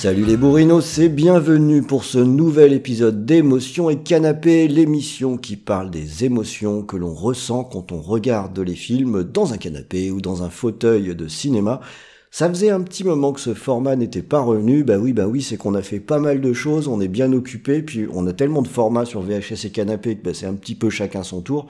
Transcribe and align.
Salut 0.00 0.24
les 0.24 0.36
bourrinos, 0.36 0.84
c'est 0.84 1.08
bienvenue 1.08 1.82
pour 1.82 2.04
ce 2.04 2.20
nouvel 2.20 2.72
épisode 2.72 3.26
d'émotions 3.26 3.90
et 3.90 3.98
canapé, 3.98 4.68
l'émission 4.68 5.36
qui 5.36 5.56
parle 5.56 5.90
des 5.90 6.24
émotions 6.24 6.84
que 6.84 6.96
l'on 6.96 7.12
ressent 7.12 7.64
quand 7.64 7.90
on 7.90 8.00
regarde 8.00 8.56
les 8.60 8.76
films 8.76 9.24
dans 9.24 9.52
un 9.52 9.56
canapé 9.56 10.12
ou 10.12 10.20
dans 10.20 10.44
un 10.44 10.50
fauteuil 10.50 11.16
de 11.16 11.26
cinéma. 11.26 11.80
Ça 12.30 12.48
faisait 12.48 12.70
un 12.70 12.82
petit 12.82 13.02
moment 13.02 13.32
que 13.32 13.40
ce 13.40 13.54
format 13.54 13.96
n'était 13.96 14.22
pas 14.22 14.38
revenu, 14.38 14.84
bah 14.84 14.98
oui, 14.98 15.12
bah 15.12 15.26
oui, 15.26 15.42
c'est 15.42 15.56
qu'on 15.56 15.74
a 15.74 15.82
fait 15.82 15.98
pas 15.98 16.20
mal 16.20 16.40
de 16.40 16.52
choses, 16.52 16.86
on 16.86 17.00
est 17.00 17.08
bien 17.08 17.32
occupé, 17.32 17.82
puis 17.82 18.06
on 18.14 18.24
a 18.28 18.32
tellement 18.32 18.62
de 18.62 18.68
formats 18.68 19.04
sur 19.04 19.20
VHS 19.20 19.64
et 19.64 19.70
canapé 19.70 20.14
que 20.14 20.22
bah, 20.22 20.30
c'est 20.32 20.46
un 20.46 20.54
petit 20.54 20.76
peu 20.76 20.90
chacun 20.90 21.24
son 21.24 21.40
tour 21.40 21.66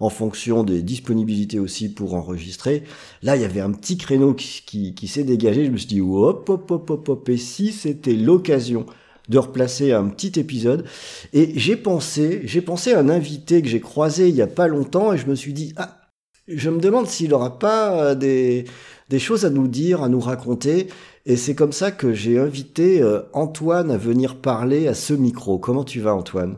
en 0.00 0.10
fonction 0.10 0.62
des 0.62 0.82
disponibilités 0.82 1.58
aussi 1.58 1.88
pour 1.88 2.14
enregistrer. 2.14 2.84
Là, 3.22 3.36
il 3.36 3.42
y 3.42 3.44
avait 3.44 3.60
un 3.60 3.72
petit 3.72 3.96
créneau 3.96 4.34
qui, 4.34 4.94
s'est 5.08 5.24
dégagé. 5.24 5.64
Je 5.64 5.70
me 5.70 5.76
suis 5.76 5.88
dit, 5.88 6.00
hop, 6.00 6.48
hop, 6.48 6.70
hop, 6.70 6.90
hop, 6.90 7.08
hop. 7.08 7.28
Et 7.28 7.36
si 7.36 7.72
c'était 7.72 8.14
l'occasion 8.14 8.86
de 9.28 9.38
replacer 9.38 9.92
un 9.92 10.08
petit 10.08 10.38
épisode? 10.40 10.84
Et 11.32 11.52
j'ai 11.58 11.76
pensé, 11.76 12.40
j'ai 12.44 12.62
pensé 12.62 12.92
à 12.92 13.00
un 13.00 13.08
invité 13.08 13.62
que 13.62 13.68
j'ai 13.68 13.80
croisé 13.80 14.28
il 14.28 14.34
y 14.34 14.42
a 14.42 14.46
pas 14.46 14.68
longtemps 14.68 15.12
et 15.12 15.18
je 15.18 15.26
me 15.26 15.34
suis 15.34 15.52
dit, 15.52 15.74
ah, 15.76 15.98
je 16.46 16.70
me 16.70 16.80
demande 16.80 17.06
s'il 17.06 17.30
n'aura 17.30 17.58
pas 17.58 17.92
euh, 17.92 18.14
des, 18.14 18.64
des 19.10 19.18
choses 19.18 19.44
à 19.44 19.50
nous 19.50 19.68
dire, 19.68 20.02
à 20.02 20.08
nous 20.08 20.20
raconter. 20.20 20.88
Et 21.26 21.36
c'est 21.36 21.54
comme 21.54 21.72
ça 21.72 21.90
que 21.90 22.14
j'ai 22.14 22.38
invité 22.38 23.02
euh, 23.02 23.20
Antoine 23.34 23.90
à 23.90 23.98
venir 23.98 24.36
parler 24.36 24.88
à 24.88 24.94
ce 24.94 25.12
micro. 25.12 25.58
Comment 25.58 25.84
tu 25.84 26.00
vas, 26.00 26.14
Antoine? 26.14 26.56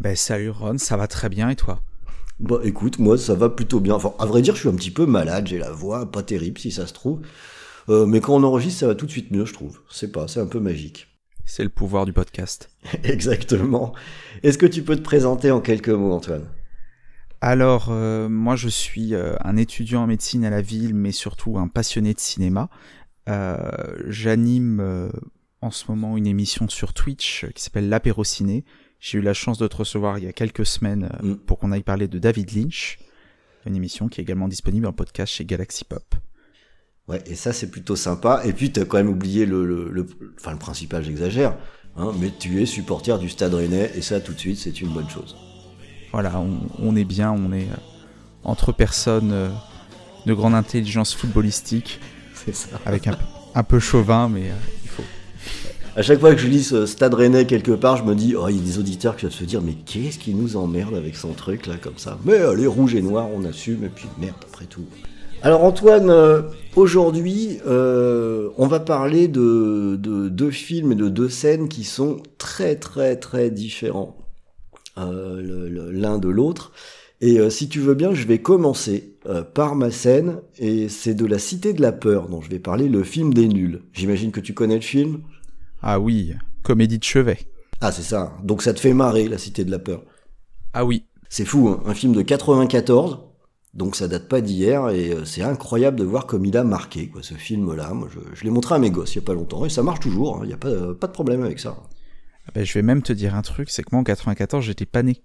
Ben 0.00 0.16
salut 0.16 0.50
Ron, 0.50 0.78
ça 0.78 0.96
va 0.96 1.06
très 1.06 1.28
bien 1.28 1.50
et 1.50 1.56
toi? 1.56 1.80
Bah 2.40 2.58
écoute, 2.64 2.98
moi 2.98 3.16
ça 3.16 3.34
va 3.34 3.48
plutôt 3.48 3.80
bien. 3.80 3.94
Enfin, 3.94 4.12
à 4.18 4.26
vrai 4.26 4.42
dire, 4.42 4.54
je 4.54 4.60
suis 4.60 4.68
un 4.68 4.74
petit 4.74 4.90
peu 4.90 5.06
malade, 5.06 5.46
j'ai 5.46 5.58
la 5.58 5.70
voix 5.70 6.10
pas 6.10 6.22
terrible 6.22 6.58
si 6.58 6.70
ça 6.70 6.86
se 6.86 6.92
trouve. 6.92 7.20
Euh, 7.88 8.06
mais 8.06 8.20
quand 8.20 8.34
on 8.34 8.42
enregistre, 8.42 8.80
ça 8.80 8.86
va 8.86 8.94
tout 8.94 9.06
de 9.06 9.10
suite 9.10 9.30
mieux, 9.30 9.44
je 9.44 9.52
trouve. 9.52 9.80
C'est 9.90 10.10
pas, 10.10 10.26
c'est 10.26 10.40
un 10.40 10.46
peu 10.46 10.58
magique. 10.58 11.08
C'est 11.44 11.62
le 11.62 11.68
pouvoir 11.68 12.06
du 12.06 12.12
podcast. 12.12 12.70
Exactement. 13.04 13.92
Est-ce 14.42 14.58
que 14.58 14.66
tu 14.66 14.82
peux 14.82 14.96
te 14.96 15.02
présenter 15.02 15.50
en 15.50 15.60
quelques 15.60 15.90
mots, 15.90 16.12
Antoine? 16.12 16.48
Alors, 17.40 17.88
euh, 17.90 18.28
moi 18.28 18.56
je 18.56 18.68
suis 18.68 19.14
euh, 19.14 19.36
un 19.44 19.56
étudiant 19.56 20.02
en 20.02 20.06
médecine 20.06 20.44
à 20.44 20.50
la 20.50 20.62
ville, 20.62 20.94
mais 20.94 21.12
surtout 21.12 21.58
un 21.58 21.68
passionné 21.68 22.14
de 22.14 22.20
cinéma. 22.20 22.68
J'anime 24.06 25.10
en 25.60 25.70
ce 25.70 25.84
moment 25.88 26.16
une 26.16 26.26
émission 26.26 26.68
sur 26.68 26.92
Twitch 26.92 27.46
qui 27.54 27.62
s'appelle 27.62 27.88
l'apéro 27.88 28.22
ciné 28.22 28.64
j'ai 29.00 29.18
eu 29.18 29.22
la 29.22 29.34
chance 29.34 29.58
de 29.58 29.66
te 29.66 29.76
recevoir 29.76 30.18
il 30.18 30.24
y 30.24 30.28
a 30.28 30.32
quelques 30.32 30.66
semaines 30.66 31.10
euh, 31.22 31.28
mm. 31.28 31.36
pour 31.38 31.58
qu'on 31.58 31.72
aille 31.72 31.82
parler 31.82 32.08
de 32.08 32.18
David 32.18 32.54
Lynch, 32.54 32.98
une 33.66 33.76
émission 33.76 34.08
qui 34.08 34.20
est 34.20 34.24
également 34.24 34.48
disponible 34.48 34.86
en 34.86 34.92
podcast 34.92 35.32
chez 35.32 35.44
Galaxy 35.44 35.84
Pop. 35.84 36.14
Ouais, 37.08 37.22
et 37.26 37.34
ça 37.34 37.52
c'est 37.52 37.70
plutôt 37.70 37.96
sympa. 37.96 38.42
Et 38.44 38.52
puis 38.52 38.72
tu 38.72 38.80
as 38.80 38.84
quand 38.84 38.96
même 38.96 39.10
oublié 39.10 39.46
le, 39.46 39.64
le, 39.64 40.06
enfin 40.38 40.52
le 40.52 40.58
principal, 40.58 41.04
j'exagère, 41.04 41.56
hein, 41.96 42.12
mais 42.18 42.30
tu 42.38 42.62
es 42.62 42.66
supporter 42.66 43.18
du 43.18 43.28
Stade 43.28 43.54
Rennais 43.54 43.90
et 43.94 44.02
ça 44.02 44.20
tout 44.20 44.32
de 44.32 44.38
suite 44.38 44.58
c'est 44.58 44.80
une 44.80 44.92
bonne 44.92 45.08
chose. 45.08 45.36
Voilà, 46.12 46.40
on, 46.78 46.94
est 46.94 47.04
bien, 47.04 47.32
on 47.32 47.52
est 47.52 47.64
euh, 47.64 47.76
entre 48.44 48.70
personnes 48.70 49.32
euh, 49.32 49.48
de 50.26 50.32
grande 50.32 50.54
intelligence 50.54 51.12
footballistique. 51.12 52.00
Ça. 52.52 52.68
Avec 52.86 53.08
un, 53.08 53.18
un 53.54 53.62
peu 53.64 53.80
chauvin, 53.80 54.28
mais 54.28 54.50
à 55.96 56.02
chaque 56.02 56.20
fois 56.20 56.34
que 56.34 56.40
je 56.40 56.48
lis 56.48 56.64
ce 56.64 56.86
Stade 56.86 57.14
Rennais 57.14 57.46
quelque 57.46 57.72
part, 57.72 57.96
je 57.96 58.04
me 58.04 58.14
dis, 58.14 58.34
oh, 58.36 58.48
il 58.48 58.56
y 58.56 58.58
a 58.58 58.62
des 58.62 58.78
auditeurs 58.78 59.16
qui 59.16 59.26
vont 59.26 59.32
se 59.32 59.44
dire, 59.44 59.62
mais 59.62 59.74
qu'est-ce 59.74 60.18
qui 60.18 60.34
nous 60.34 60.56
emmerde 60.56 60.94
avec 60.94 61.16
son 61.16 61.32
truc 61.32 61.66
là, 61.66 61.74
comme 61.80 61.98
ça? 61.98 62.18
Mais 62.24 62.38
les 62.56 62.66
rouges 62.66 62.94
et 62.94 63.02
noirs, 63.02 63.28
on 63.34 63.44
assume, 63.44 63.84
et 63.84 63.88
puis 63.88 64.06
merde, 64.18 64.36
après 64.42 64.66
tout. 64.66 64.84
Alors 65.44 65.62
Antoine, 65.62 66.08
euh, 66.08 66.40
aujourd'hui, 66.74 67.58
euh, 67.66 68.48
on 68.56 68.66
va 68.66 68.80
parler 68.80 69.28
de, 69.28 69.96
deux 70.00 70.50
films 70.50 70.92
et 70.92 70.94
de 70.94 71.10
deux 71.10 71.28
scènes 71.28 71.68
qui 71.68 71.84
sont 71.84 72.16
très 72.38 72.76
très 72.76 73.16
très 73.16 73.50
différents 73.50 74.16
euh, 74.96 75.90
l'un 75.92 76.18
de 76.18 76.30
l'autre. 76.30 76.72
Et 77.20 77.38
si 77.50 77.68
tu 77.68 77.80
veux 77.80 77.94
bien, 77.94 78.14
je 78.14 78.26
vais 78.26 78.38
commencer 78.38 79.16
par 79.54 79.76
ma 79.76 79.90
scène, 79.90 80.40
et 80.58 80.88
c'est 80.88 81.14
de 81.14 81.24
la 81.24 81.38
Cité 81.38 81.72
de 81.72 81.80
la 81.80 81.92
Peur 81.92 82.28
dont 82.28 82.40
je 82.40 82.50
vais 82.50 82.58
parler, 82.58 82.88
le 82.88 83.02
film 83.02 83.32
des 83.32 83.48
nuls. 83.48 83.82
J'imagine 83.92 84.30
que 84.30 84.40
tu 84.40 84.52
connais 84.52 84.74
le 84.74 84.80
film 84.82 85.20
ah 85.86 86.00
oui, 86.00 86.32
comédie 86.62 86.98
de 86.98 87.04
chevet. 87.04 87.38
Ah 87.82 87.92
c'est 87.92 88.02
ça. 88.02 88.32
Donc 88.42 88.62
ça 88.62 88.72
te 88.72 88.80
fait 88.80 88.94
marrer 88.94 89.28
la 89.28 89.36
Cité 89.36 89.66
de 89.66 89.70
la 89.70 89.78
peur. 89.78 90.02
Ah 90.72 90.86
oui. 90.86 91.04
C'est 91.28 91.44
fou, 91.44 91.68
hein. 91.68 91.82
un 91.84 91.92
film 91.92 92.14
de 92.14 92.22
94. 92.22 93.20
Donc 93.74 93.94
ça 93.94 94.08
date 94.08 94.26
pas 94.26 94.40
d'hier 94.40 94.88
et 94.88 95.12
euh, 95.12 95.26
c'est 95.26 95.42
incroyable 95.42 95.98
de 95.98 96.04
voir 96.04 96.26
comme 96.26 96.46
il 96.46 96.56
a 96.56 96.64
marqué 96.64 97.08
quoi, 97.08 97.22
ce 97.22 97.34
film-là. 97.34 97.92
Moi, 97.92 98.08
je, 98.32 98.44
l'ai 98.44 98.50
montré 98.50 98.76
à 98.76 98.78
mes 98.78 98.90
gosses 98.90 99.14
il 99.14 99.18
y 99.18 99.22
a 99.22 99.26
pas 99.26 99.34
longtemps 99.34 99.66
et 99.66 99.68
ça 99.68 99.82
marche 99.82 100.00
toujours. 100.00 100.38
Hein. 100.38 100.40
Il 100.44 100.46
n'y 100.46 100.54
a 100.54 100.56
pas, 100.56 100.68
euh, 100.68 100.94
pas 100.94 101.06
de 101.06 101.12
problème 101.12 101.42
avec 101.42 101.60
ça. 101.60 101.76
Ah 102.46 102.52
ben, 102.54 102.64
je 102.64 102.72
vais 102.72 102.82
même 102.82 103.02
te 103.02 103.12
dire 103.12 103.34
un 103.34 103.42
truc, 103.42 103.68
c'est 103.68 103.82
que 103.82 103.88
moi 103.92 104.00
en 104.00 104.04
94 104.04 104.64
j'étais 104.64 104.86
pas 104.86 105.02
né 105.02 105.22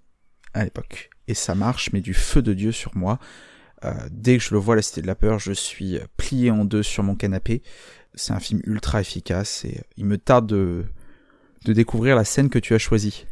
à 0.52 0.64
l'époque 0.64 1.08
et 1.26 1.32
ça 1.32 1.54
marche, 1.54 1.90
mais 1.94 2.02
du 2.02 2.12
feu 2.12 2.42
de 2.42 2.52
dieu 2.52 2.72
sur 2.72 2.94
moi. 2.94 3.18
Euh, 3.86 3.94
dès 4.10 4.36
que 4.36 4.44
je 4.44 4.52
le 4.52 4.60
vois, 4.60 4.76
la 4.76 4.82
Cité 4.82 5.00
de 5.00 5.06
la 5.06 5.14
peur, 5.14 5.38
je 5.38 5.52
suis 5.52 5.98
plié 6.18 6.50
en 6.50 6.66
deux 6.66 6.82
sur 6.82 7.02
mon 7.02 7.14
canapé. 7.14 7.62
C'est 8.14 8.32
un 8.32 8.40
film 8.40 8.60
ultra 8.64 9.00
efficace 9.00 9.64
et 9.64 9.80
il 9.96 10.04
me 10.04 10.18
tarde 10.18 10.46
de, 10.46 10.84
découvrir 11.64 12.16
la 12.16 12.24
scène 12.24 12.48
que 12.48 12.58
tu 12.58 12.74
as 12.74 12.78
choisie. 12.78 13.26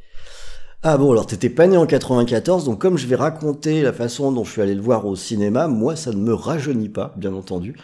Ah 0.82 0.96
bon, 0.96 1.10
alors 1.10 1.26
t'étais 1.26 1.50
pas 1.50 1.66
né 1.66 1.76
en 1.76 1.86
94, 1.86 2.64
donc 2.64 2.80
comme 2.80 2.98
je 2.98 3.06
vais 3.06 3.16
raconter 3.16 3.82
la 3.82 3.92
façon 3.92 4.30
dont 4.30 4.44
je 4.44 4.52
suis 4.52 4.62
allé 4.62 4.76
le 4.76 4.80
voir 4.80 5.06
au 5.06 5.16
cinéma, 5.16 5.66
moi 5.66 5.96
ça 5.96 6.12
ne 6.12 6.18
me 6.18 6.32
rajeunit 6.32 6.88
pas, 6.88 7.14
bien 7.16 7.34
entendu. 7.34 7.74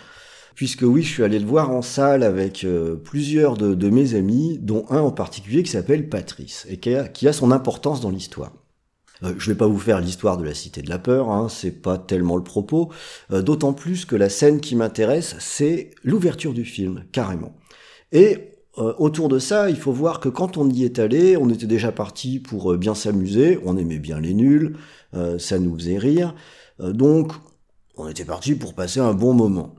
Puisque 0.54 0.82
oui, 0.82 1.02
je 1.02 1.08
suis 1.08 1.24
allé 1.24 1.40
le 1.40 1.46
voir 1.46 1.70
en 1.70 1.82
salle 1.82 2.22
avec 2.22 2.62
euh, 2.62 2.94
plusieurs 2.94 3.56
de, 3.56 3.90
mes 3.90 4.14
amis, 4.14 4.60
dont 4.62 4.86
un 4.88 5.00
en 5.00 5.10
particulier 5.10 5.64
qui 5.64 5.72
s'appelle 5.72 6.08
Patrice, 6.08 6.64
et 6.70 6.78
qui 6.78 7.26
a 7.28 7.32
son 7.32 7.50
importance 7.50 8.00
dans 8.00 8.10
l'histoire. 8.10 8.52
Euh, 9.22 9.34
je 9.38 9.50
vais 9.50 9.56
pas 9.56 9.66
vous 9.66 9.78
faire 9.78 10.00
l'histoire 10.00 10.36
de 10.36 10.44
la 10.44 10.54
Cité 10.54 10.82
de 10.82 10.90
la 10.90 10.98
Peur, 10.98 11.30
hein, 11.30 11.48
c'est 11.48 11.70
pas 11.70 11.98
tellement 11.98 12.36
le 12.36 12.42
propos, 12.42 12.90
euh, 13.32 13.42
d'autant 13.42 13.72
plus 13.72 14.04
que 14.04 14.16
la 14.16 14.28
scène 14.28 14.60
qui 14.60 14.76
m'intéresse, 14.76 15.36
c'est 15.38 15.90
l'ouverture 16.02 16.52
du 16.52 16.64
film, 16.64 17.04
carrément. 17.12 17.54
Et 18.12 18.50
euh, 18.78 18.92
autour 18.98 19.28
de 19.28 19.38
ça, 19.38 19.70
il 19.70 19.76
faut 19.76 19.92
voir 19.92 20.18
que 20.18 20.28
quand 20.28 20.56
on 20.56 20.68
y 20.68 20.84
est 20.84 20.98
allé, 20.98 21.36
on 21.36 21.48
était 21.48 21.66
déjà 21.66 21.92
parti 21.92 22.40
pour 22.40 22.76
bien 22.76 22.94
s'amuser, 22.94 23.60
on 23.64 23.76
aimait 23.76 24.00
bien 24.00 24.20
les 24.20 24.34
nuls, 24.34 24.76
ça 25.38 25.60
nous 25.60 25.76
faisait 25.76 25.96
rire, 25.96 26.34
donc 26.80 27.30
on 27.96 28.08
était 28.08 28.24
parti 28.24 28.56
pour 28.56 28.74
passer 28.74 28.98
un 28.98 29.12
bon 29.12 29.32
moment. 29.32 29.76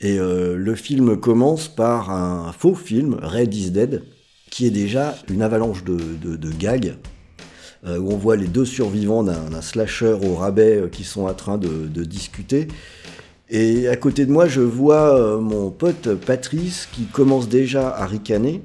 Et 0.00 0.18
le 0.18 0.74
film 0.74 1.20
commence 1.20 1.68
par 1.68 2.10
un 2.10 2.52
faux 2.52 2.74
film, 2.74 3.16
Red 3.22 3.54
is 3.54 3.70
Dead, 3.70 4.02
qui 4.50 4.66
est 4.66 4.70
déjà 4.70 5.14
une 5.28 5.42
avalanche 5.42 5.84
de 5.84 6.50
gags 6.58 6.96
euh, 7.84 7.98
où 7.98 8.12
on 8.12 8.16
voit 8.16 8.36
les 8.36 8.46
deux 8.46 8.64
survivants 8.64 9.24
d'un 9.24 9.60
slasher 9.60 10.16
au 10.22 10.36
rabais 10.36 10.76
euh, 10.76 10.86
qui 10.86 11.02
sont 11.02 11.26
en 11.26 11.34
train 11.34 11.58
de, 11.58 12.04
discuter. 12.04 12.68
Et 13.50 13.88
à 13.88 13.96
côté 13.96 14.24
de 14.24 14.30
moi, 14.30 14.46
je 14.46 14.60
vois 14.60 15.18
euh, 15.18 15.40
mon 15.40 15.70
pote 15.70 16.14
Patrice 16.14 16.88
qui 16.92 17.06
commence 17.06 17.48
déjà 17.48 17.88
à 17.88 18.06
ricaner 18.06 18.62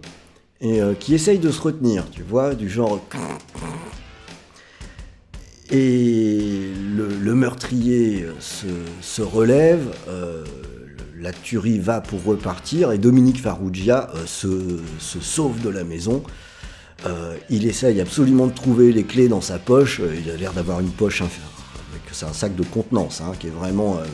et 0.62 0.82
qui 1.00 1.14
essaye 1.14 1.38
de 1.38 1.52
se 1.52 1.62
retenir, 1.62 2.10
tu 2.10 2.24
vois, 2.24 2.56
du 2.56 2.68
genre. 2.68 3.00
Et 5.70 6.72
le, 6.96 7.36
meurtrier 7.36 8.26
se, 8.40 9.22
relève, 9.22 9.86
la 11.20 11.32
tuerie 11.32 11.78
va 11.78 12.02
pour 12.02 12.24
repartir 12.24 12.92
et 12.92 12.98
Dominique 12.98 13.40
Farrugia 13.40 14.10
se, 14.26 14.80
sauve 15.00 15.62
de 15.62 15.70
la 15.70 15.84
maison 15.84 16.24
euh, 17.06 17.36
il 17.50 17.68
essaye 17.68 18.02
absolument 18.02 18.48
de 18.48 18.54
trouver 18.54 18.92
les 18.92 19.04
clés 19.04 19.28
dans 19.28 19.42
sa 19.42 19.60
poche. 19.60 20.00
Euh, 20.00 20.16
il 20.20 20.32
a 20.32 20.36
l'air 20.36 20.54
d'avoir 20.54 20.80
une 20.80 20.90
poche 20.90 21.22
avec 21.22 21.32
c'est 22.12 22.26
un 22.26 22.34
sac 22.34 22.56
de 22.56 22.64
contenance 22.64 23.22
hein, 23.22 23.34
qui 23.40 23.48
est 23.48 23.52
vraiment 23.52 23.98
euh, 23.98 24.06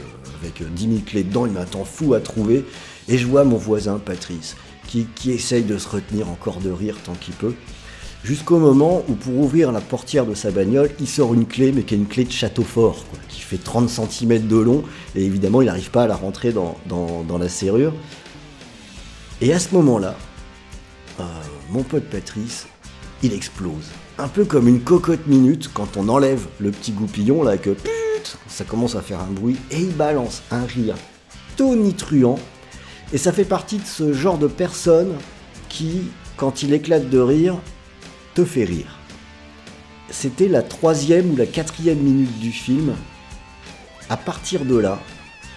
avec 0.42 0.62
10 0.62 0.84
000 0.84 0.94
clés 1.06 1.24
dedans. 1.24 1.46
Il 1.46 1.54
m'attend 1.54 1.86
fou 1.86 2.14
à 2.14 2.20
trouver. 2.20 2.66
Et 3.08 3.18
je 3.18 3.28
vois 3.28 3.44
mon 3.46 3.58
voisin 3.58 4.00
Patrice 4.00 4.56
qui, 4.88 5.08
essaye 5.32 5.64
de 5.64 5.78
se 5.78 5.88
retenir 5.88 6.30
encore 6.30 6.58
de 6.58 6.70
rire 6.70 6.96
tant 7.04 7.14
qu'il 7.14 7.34
peut. 7.34 7.56
Jusqu'au 8.24 8.60
moment 8.60 9.04
où 9.08 9.14
pour 9.14 9.38
ouvrir 9.40 9.72
la 9.72 9.82
portière 9.82 10.26
de 10.26 10.36
sa 10.36 10.52
bagnole, 10.52 10.92
il 11.00 11.08
sort 11.08 11.34
une 11.34 11.48
clé, 11.48 11.72
mais 11.72 11.84
qui 11.84 11.96
est 11.96 11.98
une 11.98 12.08
clé 12.08 12.24
de 12.24 12.32
château 12.32 12.62
fort, 12.64 13.04
qui 13.28 13.42
fait 13.42 13.58
30 13.58 13.90
cm 13.90 14.48
de 14.48 14.56
long, 14.56 14.84
et 15.16 15.26
évidemment 15.26 15.62
il 15.62 15.66
n'arrive 15.66 15.90
pas 15.90 16.04
à 16.04 16.08
la 16.08 16.16
rentrer 16.16 16.54
dans, 16.54 16.78
la 17.38 17.50
serrure. 17.50 17.94
Et 19.42 19.52
à 19.52 19.60
ce 19.60 19.74
moment-là, 19.74 20.16
mon 21.70 21.84
pote 21.84 22.06
Patrice 22.06 22.68
il 23.24 23.34
explose. 23.34 23.90
Un 24.20 24.28
peu 24.28 24.46
comme 24.46 24.68
une 24.68 24.82
cocotte 24.82 25.26
minute 25.28 25.72
quand 25.74 25.98
on 25.98 26.10
enlève 26.10 26.46
le 26.60 26.72
petit 26.72 26.92
goupillon 26.92 27.42
là 27.42 27.58
que 27.58 27.76
ça 28.48 28.64
commence 28.64 28.96
à 28.96 29.02
faire 29.02 29.22
un 29.22 29.32
bruit 29.32 29.58
et 29.72 29.80
il 29.80 29.96
balance 29.96 30.44
un 30.52 30.66
rire 30.66 30.96
tonitruant. 31.58 32.40
Et 33.12 33.18
ça 33.18 33.32
fait 33.32 33.46
partie 33.46 33.78
de 33.78 33.86
ce 33.86 34.14
genre 34.14 34.38
de 34.38 34.48
personne 34.48 35.14
qui, 35.70 36.04
quand 36.38 36.64
il 36.64 36.74
éclate 36.74 37.10
de 37.10 37.20
rire, 37.20 37.56
te 38.34 38.46
fait 38.46 38.64
rire. 38.64 39.00
C'était 40.10 40.48
la 40.48 40.62
troisième 40.62 41.32
ou 41.32 41.36
la 41.36 41.46
quatrième 41.46 42.00
minute 42.00 42.40
du 42.40 42.52
film. 42.52 42.94
À 44.10 44.18
partir 44.18 44.66
de 44.66 44.78
là, 44.78 45.00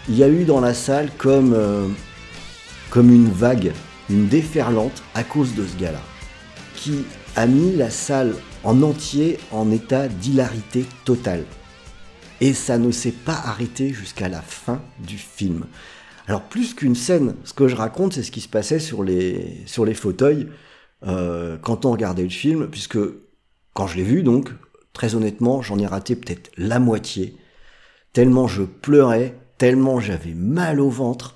il 0.09 0.17
y 0.17 0.23
a 0.23 0.29
eu 0.29 0.45
dans 0.45 0.61
la 0.61 0.73
salle 0.73 1.11
comme, 1.19 1.53
euh, 1.53 1.87
comme 2.91 3.11
une 3.11 3.31
vague, 3.31 3.73
une 4.09 4.29
déferlante 4.29 5.03
à 5.15 5.25
cause 5.25 5.55
de 5.55 5.67
ce 5.67 5.77
gars-là, 5.77 6.01
qui 6.77 7.05
a 7.37 7.47
mis 7.47 7.77
la 7.77 7.91
salle 7.91 8.35
en 8.65 8.83
entier 8.83 9.39
en 9.53 9.71
état 9.71 10.09
d'hilarité 10.09 10.87
totale. 11.05 11.45
Et 12.41 12.55
ça 12.55 12.79
ne 12.79 12.91
s'est 12.91 13.13
pas 13.13 13.41
arrêté 13.45 13.91
jusqu'à 13.93 14.29
la 14.29 14.41
fin 14.41 14.83
du 14.99 15.19
film. 15.19 15.67
Alors 16.27 16.43
plus 16.43 16.75
qu'une 16.75 16.95
scène, 16.95 17.35
ce 17.45 17.53
que 17.53 17.69
je 17.69 17.77
raconte, 17.77 18.15
c'est 18.15 18.23
ce 18.23 18.31
qui 18.31 18.41
se 18.41 18.49
passait 18.49 18.79
sur 18.79 19.05
les, 19.05 19.65
fauteuils 19.95 20.49
euh, 21.07 21.59
quand 21.61 21.85
on 21.85 21.93
regardait 21.93 22.25
le 22.25 22.31
film, 22.31 22.69
puisque 22.69 22.99
quand 23.75 23.87
je 23.87 23.99
l'ai 23.99 24.03
vu, 24.03 24.23
donc, 24.23 24.51
très 24.95 25.15
honnêtement, 25.15 25.61
j'en 25.61 25.79
ai 25.79 25.87
raté 25.87 26.17
peut-être 26.17 26.51
la 26.57 26.79
moitié, 26.79 27.37
tellement 28.15 28.49
je 28.49 28.63
pleurais, 28.63 29.35
tellement 29.59 30.01
j'avais 30.01 30.35
mal 30.35 30.81
au 30.81 30.89
ventre, 30.89 31.35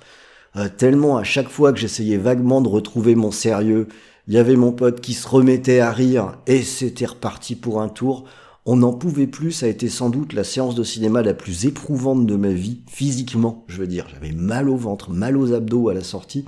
euh, 0.55 0.67
tellement 0.67 1.17
à 1.17 1.23
chaque 1.23 1.49
fois 1.49 1.71
que 1.71 1.79
j'essayais 1.79 2.17
vaguement 2.17 2.59
de 2.59 2.67
retrouver 2.67 3.13
mon 3.15 3.31
sérieux, 3.31 3.87
il 4.27 4.33
y 4.33 4.37
avait 4.37 4.55
mon 4.55 4.71
pote 4.71 5.01
qui 5.01 5.13
se 5.13 5.27
remettait 5.27 5.79
à 5.79 5.91
rire 5.91 6.37
et 6.47 6.61
c'était 6.61 7.05
reparti 7.05 7.55
pour 7.55 7.81
un 7.81 7.89
tour. 7.89 8.25
On 8.65 8.75
n'en 8.75 8.93
pouvait 8.93 9.27
plus, 9.27 9.51
ça 9.51 9.65
a 9.65 9.69
été 9.69 9.89
sans 9.89 10.09
doute 10.09 10.33
la 10.33 10.43
séance 10.43 10.75
de 10.75 10.83
cinéma 10.83 11.23
la 11.23 11.33
plus 11.33 11.65
éprouvante 11.65 12.27
de 12.27 12.35
ma 12.35 12.51
vie, 12.51 12.81
physiquement, 12.87 13.65
je 13.67 13.77
veux 13.77 13.87
dire. 13.87 14.07
J'avais 14.13 14.33
mal 14.33 14.69
au 14.69 14.77
ventre, 14.77 15.09
mal 15.09 15.35
aux 15.35 15.53
abdos 15.53 15.89
à 15.89 15.95
la 15.95 16.03
sortie. 16.03 16.45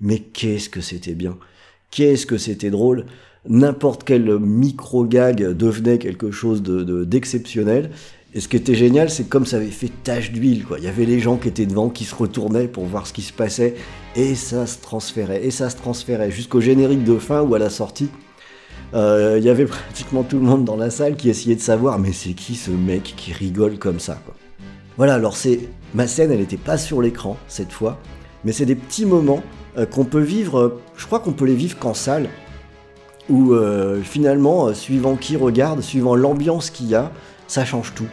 Mais 0.00 0.18
qu'est-ce 0.18 0.68
que 0.68 0.82
c'était 0.82 1.14
bien. 1.14 1.38
Qu'est-ce 1.90 2.26
que 2.26 2.36
c'était 2.36 2.70
drôle. 2.70 3.06
N'importe 3.48 4.04
quel 4.04 4.38
micro-gag 4.38 5.52
devenait 5.56 5.98
quelque 5.98 6.30
chose 6.30 6.62
de 6.62 7.04
d'exceptionnel. 7.04 7.90
Et 8.36 8.40
ce 8.40 8.48
qui 8.48 8.56
était 8.56 8.74
génial, 8.74 9.10
c'est 9.10 9.28
comme 9.28 9.46
ça 9.46 9.56
avait 9.56 9.66
fait 9.66 9.92
tache 10.02 10.32
d'huile, 10.32 10.64
quoi. 10.64 10.78
Il 10.78 10.84
y 10.84 10.88
avait 10.88 11.04
les 11.04 11.20
gens 11.20 11.36
qui 11.36 11.46
étaient 11.46 11.66
devant, 11.66 11.88
qui 11.88 12.04
se 12.04 12.16
retournaient 12.16 12.66
pour 12.66 12.84
voir 12.84 13.06
ce 13.06 13.12
qui 13.12 13.22
se 13.22 13.32
passait, 13.32 13.76
et 14.16 14.34
ça 14.34 14.66
se 14.66 14.78
transférait, 14.80 15.44
et 15.44 15.52
ça 15.52 15.70
se 15.70 15.76
transférait, 15.76 16.32
jusqu'au 16.32 16.60
générique 16.60 17.04
de 17.04 17.16
fin 17.18 17.42
ou 17.42 17.54
à 17.54 17.60
la 17.60 17.70
sortie. 17.70 18.08
Euh, 18.92 19.36
il 19.38 19.44
y 19.44 19.48
avait 19.48 19.64
pratiquement 19.66 20.24
tout 20.24 20.38
le 20.38 20.42
monde 20.42 20.64
dans 20.64 20.76
la 20.76 20.90
salle 20.90 21.14
qui 21.14 21.30
essayait 21.30 21.54
de 21.54 21.60
savoir, 21.60 22.00
mais 22.00 22.12
c'est 22.12 22.32
qui 22.32 22.56
ce 22.56 22.72
mec 22.72 23.14
qui 23.16 23.32
rigole 23.32 23.78
comme 23.78 24.00
ça, 24.00 24.20
quoi. 24.24 24.34
Voilà, 24.96 25.14
alors 25.14 25.36
c'est 25.36 25.68
ma 25.94 26.08
scène, 26.08 26.32
elle 26.32 26.40
n'était 26.40 26.56
pas 26.56 26.76
sur 26.76 27.00
l'écran 27.00 27.36
cette 27.46 27.72
fois, 27.72 28.00
mais 28.44 28.50
c'est 28.50 28.66
des 28.66 28.76
petits 28.76 29.06
moments 29.06 29.44
euh, 29.78 29.86
qu'on 29.86 30.04
peut 30.04 30.20
vivre. 30.20 30.58
euh, 30.58 30.82
je 30.96 31.06
crois 31.06 31.20
qu'on 31.20 31.32
peut 31.32 31.46
les 31.46 31.54
vivre 31.54 31.78
qu'en 31.78 31.94
salle, 31.94 32.28
où 33.30 33.54
finalement, 34.02 34.74
suivant 34.74 35.16
qui 35.16 35.36
regarde, 35.36 35.80
suivant 35.80 36.14
l'ambiance 36.14 36.68
qu'il 36.68 36.88
y 36.88 36.94
a, 36.94 37.10
ça 37.48 37.64
change 37.64 37.94
tout. 37.94 38.04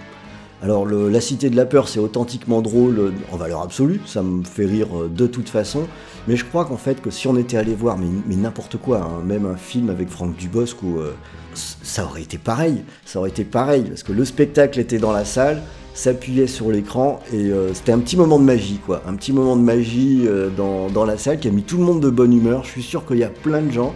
Alors 0.64 0.86
la 0.86 1.22
Cité 1.22 1.50
de 1.50 1.56
la 1.56 1.66
Peur, 1.66 1.88
c'est 1.88 2.00
authentiquement 2.00 2.62
drôle 2.62 3.00
euh, 3.00 3.12
en 3.32 3.38
valeur 3.38 3.62
absolue, 3.62 4.00
ça 4.06 4.22
me 4.22 4.44
fait 4.44 4.68
rire 4.68 4.88
euh, 4.96 5.08
de 5.08 5.26
toute 5.26 5.50
façon, 5.50 5.88
mais 6.28 6.36
je 6.36 6.46
crois 6.46 6.66
qu'en 6.66 6.78
fait 6.78 7.02
que 7.02 7.10
si 7.10 7.28
on 7.28 7.36
était 7.36 7.58
allé 7.58 7.74
voir, 7.74 7.98
mais, 7.98 8.36
n'importe 8.36 8.78
quoi, 8.78 9.00
hein, 9.00 9.24
même 9.26 9.48
un 9.48 9.56
film 9.56 9.90
avec 9.90 10.10
Franck 10.10 10.36
Dubosc, 10.36 10.84
où, 10.84 11.00
euh, 11.00 11.14
ça 11.56 12.06
aurait 12.06 12.22
été 12.22 12.38
pareil, 12.38 12.84
ça 13.06 13.18
aurait 13.18 13.32
été 13.32 13.44
pareil, 13.44 13.86
parce 13.86 14.04
que 14.04 14.14
le 14.14 14.24
spectacle 14.24 14.80
était 14.80 15.00
dans 15.00 15.12
la 15.12 15.26
salle, 15.26 15.64
s'appuyait 15.96 16.46
sur 16.46 16.70
l'écran, 16.70 17.20
et 17.34 17.52
c'était 17.74 17.92
un 17.92 18.00
petit 18.00 18.16
moment 18.16 18.40
de 18.40 18.46
magie, 18.46 18.80
quoi, 18.86 19.02
un 19.06 19.16
petit 19.16 19.34
moment 19.34 19.58
de 19.58 19.62
magie 19.62 20.26
dans, 20.56 21.06
la 21.06 21.18
salle 21.18 21.40
qui 21.40 21.50
a 21.50 21.52
mis 21.52 21.64
tout 21.64 21.76
le 21.76 21.84
monde 21.84 22.00
de 22.00 22.10
bonne 22.10 22.32
humeur, 22.32 22.64
je 22.64 22.70
suis 22.70 22.84
sûr 22.84 23.06
qu'il 23.06 23.18
y 23.18 23.26
a 23.26 23.30
plein 23.30 23.62
de 23.62 23.72
gens 23.72 23.94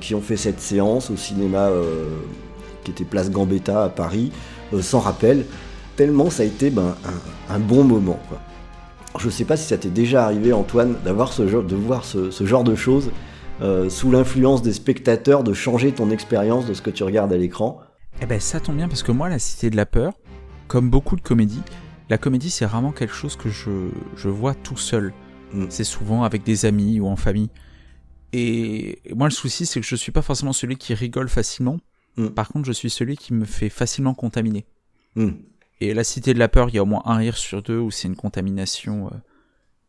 qui 0.00 0.14
ont 0.14 0.22
fait 0.22 0.38
cette 0.38 0.60
séance 0.60 1.10
au 1.10 1.16
cinéma 1.16 1.68
qui 2.84 2.92
était 2.92 3.04
Place 3.04 3.30
Gambetta 3.30 3.84
à 3.84 3.88
Paris, 3.90 4.32
sans 4.80 5.00
rappel, 5.00 5.44
tellement 5.96 6.30
ça 6.30 6.42
a 6.42 6.46
été 6.46 6.70
ben, 6.70 6.96
un, 7.48 7.54
un 7.54 7.58
bon 7.58 7.84
moment. 7.84 8.18
Quoi. 8.28 8.40
Je 9.18 9.30
sais 9.30 9.44
pas 9.44 9.56
si 9.56 9.66
ça 9.66 9.78
t'est 9.78 9.88
déjà 9.88 10.24
arrivé, 10.24 10.52
Antoine, 10.52 10.96
d'avoir 11.04 11.32
ce 11.32 11.48
genre, 11.48 11.62
de 11.62 11.76
voir 11.76 12.04
ce, 12.04 12.30
ce 12.30 12.44
genre 12.44 12.64
de 12.64 12.74
choses 12.74 13.10
euh, 13.62 13.88
sous 13.88 14.10
l'influence 14.10 14.62
des 14.62 14.74
spectateurs, 14.74 15.42
de 15.42 15.54
changer 15.54 15.92
ton 15.92 16.10
expérience 16.10 16.66
de 16.66 16.74
ce 16.74 16.82
que 16.82 16.90
tu 16.90 17.04
regardes 17.04 17.32
à 17.32 17.38
l'écran. 17.38 17.80
Eh 18.20 18.26
ben 18.26 18.40
ça 18.40 18.60
tombe 18.60 18.76
bien 18.76 18.88
parce 18.88 19.02
que 19.02 19.12
moi, 19.12 19.28
la 19.28 19.38
Cité 19.38 19.70
de 19.70 19.76
la 19.76 19.86
Peur, 19.86 20.12
comme 20.68 20.90
beaucoup 20.90 21.16
de 21.16 21.22
comédies, 21.22 21.62
la 22.10 22.18
comédie 22.18 22.50
c'est 22.50 22.66
rarement 22.66 22.92
quelque 22.92 23.14
chose 23.14 23.36
que 23.36 23.48
je, 23.48 23.88
je 24.16 24.28
vois 24.28 24.54
tout 24.54 24.76
seul. 24.76 25.12
Mm. 25.52 25.66
C'est 25.70 25.84
souvent 25.84 26.22
avec 26.22 26.44
des 26.44 26.66
amis 26.66 27.00
ou 27.00 27.06
en 27.06 27.16
famille. 27.16 27.50
Et 28.32 29.00
moi 29.14 29.28
le 29.28 29.32
souci 29.32 29.64
c'est 29.64 29.80
que 29.80 29.86
je 29.86 29.96
suis 29.96 30.12
pas 30.12 30.22
forcément 30.22 30.52
celui 30.52 30.76
qui 30.76 30.92
rigole 30.92 31.28
facilement. 31.28 31.78
Mm. 32.16 32.28
Par 32.28 32.48
contre 32.48 32.66
je 32.66 32.72
suis 32.72 32.90
celui 32.90 33.16
qui 33.16 33.34
me 33.34 33.44
fait 33.44 33.68
facilement 33.68 34.14
contaminer. 34.14 34.66
Hmm. 35.16 35.30
Et 35.80 35.92
la 35.94 36.04
Cité 36.04 36.32
de 36.34 36.38
la 36.38 36.48
Peur, 36.48 36.68
il 36.70 36.74
y 36.76 36.78
a 36.78 36.82
au 36.82 36.86
moins 36.86 37.02
un 37.04 37.16
rire 37.16 37.36
sur 37.36 37.62
deux 37.62 37.78
où 37.78 37.90
c'est 37.90 38.08
une 38.08 38.16
contamination 38.16 39.08
euh, 39.08 39.10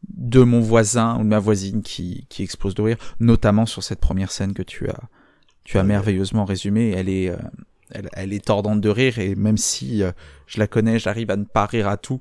de 0.09 0.41
mon 0.43 0.59
voisin 0.59 1.15
ou 1.17 1.23
de 1.23 1.27
ma 1.29 1.39
voisine 1.39 1.81
qui, 1.81 2.25
qui 2.29 2.43
explose 2.43 2.75
de 2.75 2.81
rire, 2.81 2.97
notamment 3.19 3.65
sur 3.65 3.83
cette 3.83 3.99
première 3.99 4.31
scène 4.31 4.53
que 4.53 4.63
tu 4.63 4.89
as, 4.89 4.99
tu 5.63 5.77
as 5.77 5.81
Ouais. 5.81 5.87
merveilleusement 5.87 6.43
résumée. 6.45 6.91
Elle 6.91 7.07
est, 7.09 7.29
euh, 7.29 7.37
elle, 7.91 8.09
elle 8.13 8.33
est 8.33 8.43
tordante 8.45 8.81
de 8.81 8.89
rire 8.89 9.17
et 9.19 9.35
même 9.35 9.57
si 9.57 10.03
euh, 10.03 10.11
je 10.45 10.59
la 10.59 10.67
connais, 10.67 10.99
j'arrive 10.99 11.31
à 11.31 11.37
ne 11.37 11.45
pas 11.45 11.65
rire 11.65 11.87
à 11.87 11.95
tout, 11.97 12.19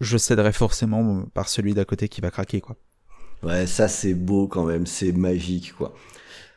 je 0.00 0.18
céderai 0.18 0.52
forcément 0.52 1.22
par 1.34 1.48
celui 1.48 1.74
d'à 1.74 1.84
côté 1.84 2.08
qui 2.08 2.20
va 2.20 2.30
craquer, 2.32 2.60
quoi. 2.60 2.76
Ouais, 3.44 3.66
ça 3.68 3.86
c'est 3.88 4.14
beau 4.14 4.48
quand 4.48 4.64
même, 4.64 4.86
c'est 4.86 5.12
magique 5.12 5.74
quoi. 5.76 5.94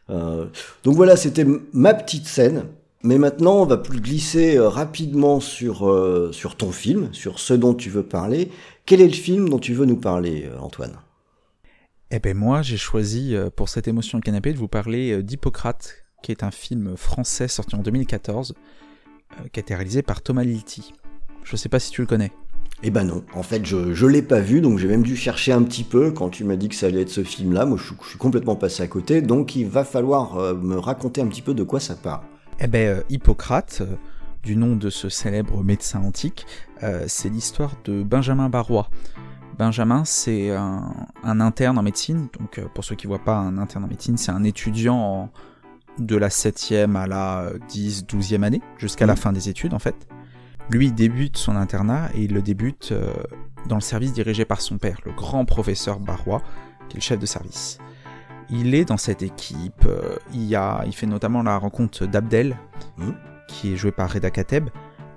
Euh, 0.10 0.48
donc 0.84 0.96
voilà, 0.96 1.16
c'était 1.16 1.46
ma 1.74 1.94
petite 1.94 2.28
scène. 2.28 2.66
Mais 3.04 3.20
maintenant, 3.20 3.62
on 3.62 3.66
va 3.66 3.78
plus 3.78 4.02
glisser 4.02 4.58
euh, 4.58 4.68
rapidement 4.68 5.40
sur, 5.40 5.88
euh, 5.88 6.32
sur 6.32 6.56
ton 6.56 6.72
film, 6.72 7.14
sur 7.14 7.40
ce 7.40 7.54
dont 7.54 7.74
tu 7.74 7.90
veux 7.90 8.04
parler. 8.04 8.52
Quel 8.86 9.02
est 9.02 9.08
le 9.08 9.14
film 9.14 9.50
dont 9.50 9.60
tu 9.60 9.74
veux 9.74 9.86
nous 9.86 9.98
parler, 9.98 10.50
Antoine? 10.60 10.98
Eh 12.10 12.20
ben 12.20 12.36
moi, 12.36 12.62
j'ai 12.62 12.78
choisi 12.78 13.36
pour 13.58 13.68
cette 13.68 13.88
émotion 13.88 14.22
canapé 14.22 14.54
de 14.54 14.58
vous 14.58 14.70
parler 14.70 15.22
d'Hippocrate, 15.22 16.06
qui 16.24 16.32
est 16.32 16.44
un 16.44 16.52
film 16.52 16.96
français 16.98 17.48
sorti 17.48 17.76
en 17.76 17.80
2014, 17.80 18.54
euh, 19.34 19.48
qui 19.52 19.60
a 19.60 19.62
été 19.62 19.76
réalisé 19.76 20.02
par 20.02 20.22
Thomas 20.22 20.44
Lilti. 20.44 20.94
Je 21.44 21.56
sais 21.56 21.70
pas 21.70 21.80
si 21.80 21.92
tu 21.92 22.02
le 22.02 22.08
connais. 22.08 22.32
Eh 22.84 22.92
ben 22.92 23.04
non, 23.06 23.24
en 23.34 23.42
fait, 23.42 23.66
je, 23.66 23.94
je 23.94 24.06
l'ai 24.06 24.22
pas 24.22 24.40
vu, 24.40 24.62
donc 24.62 24.78
j'ai 24.78 24.88
même 24.88 25.02
dû 25.02 25.16
chercher 25.16 25.52
un 25.52 25.64
petit 25.64 25.84
peu 25.84 26.12
quand 26.12 26.30
tu 26.30 26.44
m'as 26.44 26.56
dit 26.56 26.70
que 26.70 26.76
ça 26.76 26.86
allait 26.88 27.02
être 27.02 27.10
ce 27.10 27.24
film-là. 27.24 27.66
Moi, 27.66 27.78
je, 27.78 27.86
suis- 27.88 27.96
je 28.04 28.10
suis 28.10 28.20
complètement 28.20 28.56
passé 28.56 28.84
à 28.84 28.88
côté, 28.88 29.22
donc 29.22 29.56
il 29.56 29.68
va 29.68 29.84
falloir 29.84 30.38
euh, 30.38 30.54
me 30.54 30.78
raconter 30.78 31.22
un 31.22 31.28
petit 31.28 31.42
peu 31.42 31.56
de 31.56 31.64
quoi 31.64 31.80
ça 31.80 31.96
parle. 31.96 32.22
Eh 32.60 32.68
ben, 32.68 32.98
euh, 33.00 33.02
Hippocrate, 33.10 33.80
euh, 33.82 33.96
du 34.44 34.56
nom 34.56 34.76
de 34.76 34.90
ce 34.92 35.10
célèbre 35.10 35.64
médecin 35.64 36.02
antique, 36.04 36.46
c'est 37.08 37.28
l'histoire 37.28 37.74
de 37.84 38.02
Benjamin 38.04 38.48
Barrois. 38.48 38.90
Benjamin, 39.58 40.06
c'est 40.06 40.52
un, 40.52 40.94
un 41.24 41.40
interne 41.42 41.78
en 41.78 41.84
médecine. 41.84 42.28
Donc, 42.40 42.62
pour 42.74 42.84
ceux 42.86 42.96
qui 42.96 43.08
voient 43.08 43.20
pas, 43.26 43.36
un 43.36 43.58
interne 43.58 43.84
en 43.84 43.88
médecine, 43.88 44.16
c'est 44.16 44.32
un 44.32 44.44
étudiant 44.46 44.96
en- 44.96 45.30
de 46.00 46.16
la 46.16 46.30
7e 46.30 46.96
à 46.96 47.08
la 47.08 47.40
euh, 47.42 47.58
10, 47.68 48.06
12e 48.06 48.44
année, 48.44 48.62
jusqu'à 48.78 49.06
la 49.08 49.14
Mhm. 49.14 49.20
fin 49.20 49.34
des 49.34 49.50
études, 49.50 49.74
en 49.74 49.80
fait. 49.80 49.96
Lui, 50.70 50.92
débute 50.92 51.38
son 51.38 51.56
internat 51.56 52.10
et 52.14 52.24
il 52.24 52.34
le 52.34 52.42
débute 52.42 52.90
euh, 52.92 53.14
dans 53.68 53.76
le 53.76 53.82
service 53.82 54.12
dirigé 54.14 54.44
par 54.46 54.62
son 54.62 54.78
père, 54.78 55.00
le 55.06 55.12
grand 55.14 55.46
professeur 55.46 56.00
Barrois, 56.00 56.42
qui 56.90 56.98
est 56.98 57.00
le 57.00 57.04
chef 57.04 57.20
de 57.20 57.26
service. 57.26 57.78
Il 58.50 58.76
est 58.76 58.86
dans 58.86 58.98
cette 58.98 59.24
équipe. 59.24 59.86
euh, 59.86 60.16
il, 60.34 60.44
y 60.44 60.56
a, 60.56 60.84
il 60.86 60.94
fait 60.94 61.06
notamment 61.06 61.42
la 61.44 61.58
rencontre 61.58 62.06
d'Abdel, 62.06 62.56
Mhm. 62.98 63.14
qui 63.48 63.74
est 63.74 63.76
joué 63.78 63.92
par 63.92 64.12
Reda 64.12 64.30
Kateb, 64.30 64.70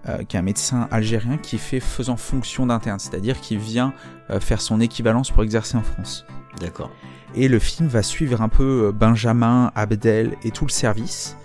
euh, 0.09 0.23
qui 0.25 0.37
est 0.37 0.39
un 0.39 0.43
médecin 0.43 0.87
algérien 0.91 1.37
qui 1.37 1.59
fait 1.59 1.81
faisant 1.81 2.17
fonction 2.17 2.67
d'interne, 2.67 2.99
c'est-à-dire 2.99 3.41
qui 3.41 3.57
vient 3.57 3.93
euh, 4.31 4.39
faire 4.41 4.61
son 4.61 4.81
équivalence 4.81 5.31
pour 5.31 5.43
exercer 5.43 5.77
en 5.77 5.83
France. 5.83 6.25
D'accord. 6.61 6.91
Et 7.35 7.49
le 7.49 7.59
film 7.59 7.89
va 7.89 8.03
suivre 8.03 8.41
un 8.43 8.49
peu 8.49 8.87
euh, 8.89 8.93
Benjamin, 8.93 9.73
Abdel 9.75 10.37
et 10.45 10.51
tout 10.53 10.65
le 10.65 10.71
service 10.71 11.37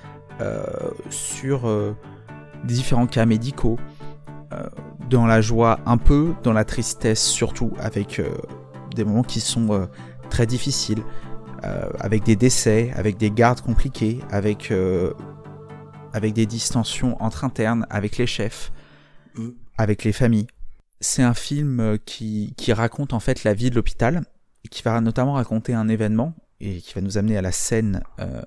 sur 1.09 1.69
différents 2.65 3.07
cas 3.07 3.25
médicaux, 3.25 3.77
dans 5.09 5.25
la 5.25 5.41
joie 5.41 5.79
un 5.85 5.97
peu, 5.97 6.33
dans 6.43 6.53
la 6.53 6.65
tristesse 6.65 7.23
surtout, 7.23 7.71
avec 7.79 8.19
euh, 8.19 8.29
des 8.95 9.03
moments 9.03 9.23
qui 9.23 9.39
sont 9.41 9.71
euh, 9.73 9.85
très 10.29 10.45
difficiles, 10.45 11.03
euh, 11.63 11.89
avec 11.99 12.23
des 12.23 12.35
décès, 12.35 12.91
avec 12.95 13.17
des 13.17 13.31
gardes 13.31 13.61
compliqués, 13.61 14.19
avec, 14.29 14.71
euh, 14.71 15.13
avec 16.13 16.33
des 16.33 16.45
distensions 16.45 17.21
entre 17.21 17.43
internes, 17.43 17.85
avec 17.89 18.17
les 18.17 18.27
chefs, 18.27 18.71
Mm. 19.37 19.49
avec 19.77 20.03
les 20.05 20.13
familles. 20.13 20.47
C'est 21.01 21.21
un 21.23 21.33
film 21.33 21.79
euh, 21.81 21.97
qui, 22.05 22.53
qui 22.55 22.71
raconte 22.71 23.11
en 23.11 23.19
fait 23.19 23.43
la 23.43 23.53
vie 23.53 23.69
de 23.69 23.75
l'hôpital 23.75 24.23
qui 24.71 24.81
va 24.81 24.99
notamment 25.01 25.33
raconter 25.33 25.73
un 25.73 25.89
événement 25.89 26.33
et 26.61 26.77
qui 26.79 26.93
va 26.93 27.01
nous 27.01 27.17
amener 27.17 27.37
à 27.37 27.41
la 27.41 27.51
scène 27.51 28.01
euh, 28.21 28.41